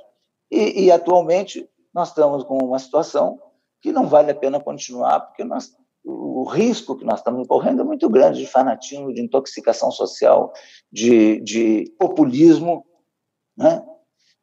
[0.52, 3.42] E, e, atualmente nós estamos com uma situação
[3.82, 7.84] que não vale a pena continuar, porque nós o risco que nós estamos correndo é
[7.84, 10.54] muito grande de fanatismo, de intoxicação social,
[10.92, 12.86] de, de populismo.
[13.58, 13.84] Né?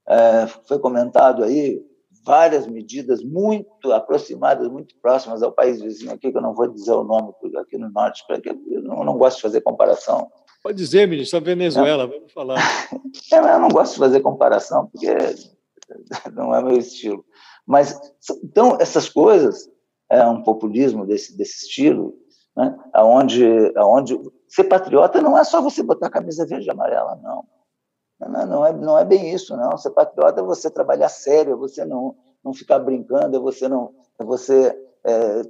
[0.09, 1.81] É, foi comentado aí
[2.25, 6.93] várias medidas muito aproximadas, muito próximas ao país vizinho aqui, que eu não vou dizer
[6.93, 10.29] o nome aqui no norte, porque eu não, não gosto de fazer comparação.
[10.67, 12.57] Pode dizer, ministro, a Venezuela, vamos falar.
[13.31, 15.15] Eu não gosto de fazer comparação, porque
[16.35, 17.25] não é meu estilo.
[17.65, 17.97] Mas,
[18.43, 19.71] então, essas coisas,
[20.11, 22.15] é um populismo desse, desse estilo,
[22.57, 22.77] né?
[22.97, 23.47] onde,
[23.77, 27.45] onde ser patriota não é só você botar a camisa verde e amarela, não.
[28.19, 29.79] Não, não, é, não é bem isso, não.
[29.79, 33.95] Ser patriota é você trabalhar sério, é você não, não ficar brincando, é você não
[34.19, 35.43] é você é,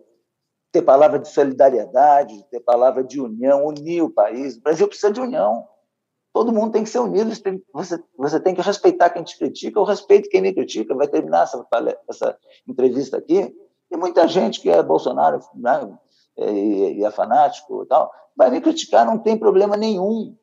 [0.76, 4.56] ter palavra de solidariedade, ter palavra de união, unir o país.
[4.56, 5.66] O Brasil precisa de união.
[6.34, 7.30] Todo mundo tem que ser unido.
[7.72, 10.94] Você, você tem que respeitar quem te critica, eu respeito quem me critica.
[10.94, 11.66] Vai terminar essa,
[12.06, 12.36] essa
[12.68, 13.56] entrevista aqui
[13.90, 15.98] e muita gente que é Bolsonaro né,
[16.36, 20.36] e, e é fanático e tal, vai me criticar, não tem problema nenhum.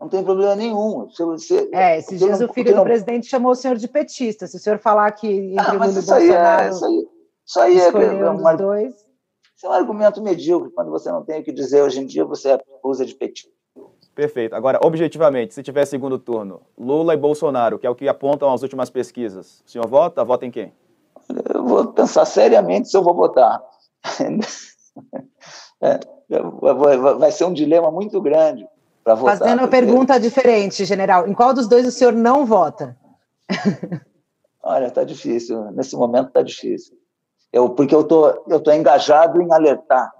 [0.00, 1.10] Não tem problema nenhum.
[1.10, 2.84] Se você, é, esses dias não, o filho do não...
[2.84, 4.46] presidente chamou o senhor de petista.
[4.46, 7.08] Se o senhor falar que entre ah, Lula e Bolsonaro é, isso aí,
[7.44, 9.09] isso aí é, é, um, dois...
[9.60, 10.70] isso é um argumento medíocre.
[10.70, 13.52] Quando você não tem o que dizer hoje em dia, você acusa de petista.
[14.14, 14.56] Perfeito.
[14.56, 18.62] Agora, objetivamente, se tiver segundo turno, Lula e Bolsonaro, que é o que apontam as
[18.62, 20.24] últimas pesquisas, o senhor vota?
[20.24, 20.72] Vota em quem?
[21.54, 23.62] eu vou pensar seriamente se eu vou votar.
[25.82, 25.98] É,
[27.18, 28.68] vai ser um dilema muito grande
[29.02, 29.38] para votar.
[29.38, 31.26] Fazendo uma pergunta diferente, general.
[31.26, 32.94] Em qual dos dois o senhor não vota?
[34.62, 35.70] Olha, está difícil.
[35.70, 36.99] Nesse momento está difícil.
[37.52, 40.12] Eu, porque eu tô, estou tô engajado em alertar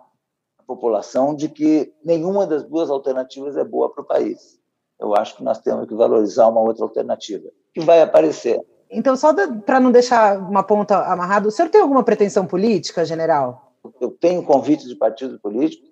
[0.58, 4.58] a população de que nenhuma das duas alternativas é boa para o país.
[4.98, 8.60] Eu acho que nós temos que valorizar uma outra alternativa, que vai aparecer.
[8.90, 9.32] Então, só
[9.64, 13.72] para não deixar uma ponta amarrada, o senhor tem alguma pretensão política, general?
[14.00, 15.86] Eu tenho convite de partido político,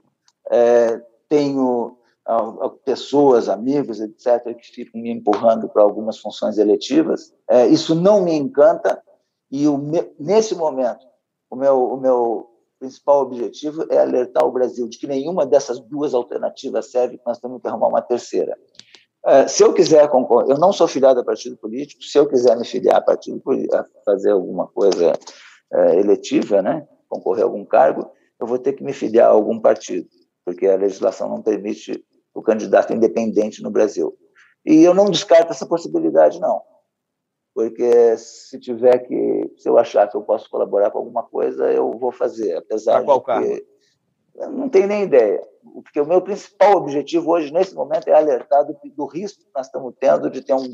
[0.51, 1.97] é, tenho
[2.85, 7.33] pessoas, amigos, etc., que ficam me empurrando para algumas funções eletivas.
[7.49, 9.03] É, isso não me encanta
[9.51, 9.65] e
[10.19, 11.07] nesse momento
[11.51, 16.15] o meu, o meu principal objetivo é alertar o Brasil de que nenhuma dessas duas
[16.15, 18.57] alternativas serve, que nós temos que arrumar uma terceira.
[19.27, 22.65] É, se eu quiser eu não sou filiado a partido político, se eu quiser me
[22.65, 23.43] filiar a partido
[23.73, 25.13] a fazer alguma coisa
[25.73, 29.61] é, eletiva, né, concorrer a algum cargo, eu vou ter que me filiar a algum
[29.61, 30.09] partido,
[30.45, 34.17] porque a legislação não permite o candidato independente no Brasil.
[34.65, 36.63] E eu não descarto essa possibilidade, não.
[37.59, 41.91] Porque se tiver que, se eu achar que eu posso colaborar com alguma coisa, eu
[41.99, 43.49] vou fazer, apesar qual de cargo?
[43.49, 43.67] que
[44.37, 45.43] eu não tenho nem ideia.
[45.83, 49.67] Porque o meu principal objetivo hoje, nesse momento, é alertar do, do risco que nós
[49.67, 50.71] estamos tendo de ter, um,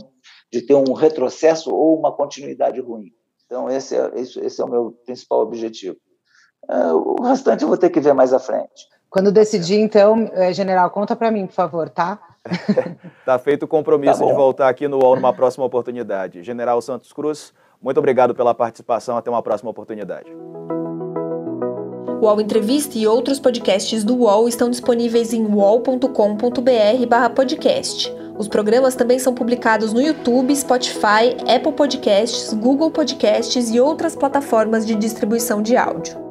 [0.53, 3.11] de ter um retrocesso ou uma continuidade ruim.
[3.47, 5.97] Então, esse é, esse, é o meu principal objetivo.
[6.69, 8.87] É, o restante eu vou ter que ver mais à frente.
[9.09, 12.34] Quando decidir, então, é, general, conta para mim, por favor, tá?
[13.25, 16.43] tá feito o compromisso tá de voltar aqui no UOL numa próxima oportunidade.
[16.43, 19.17] General Santos Cruz, muito obrigado pela participação.
[19.17, 20.31] Até uma próxima oportunidade.
[22.21, 28.13] O UOL Entrevista e outros podcasts do UOL estão disponíveis em uol.com.br/podcast.
[28.39, 34.87] Os programas também são publicados no YouTube, Spotify, Apple Podcasts, Google Podcasts e outras plataformas
[34.87, 36.24] de distribuição de áudio.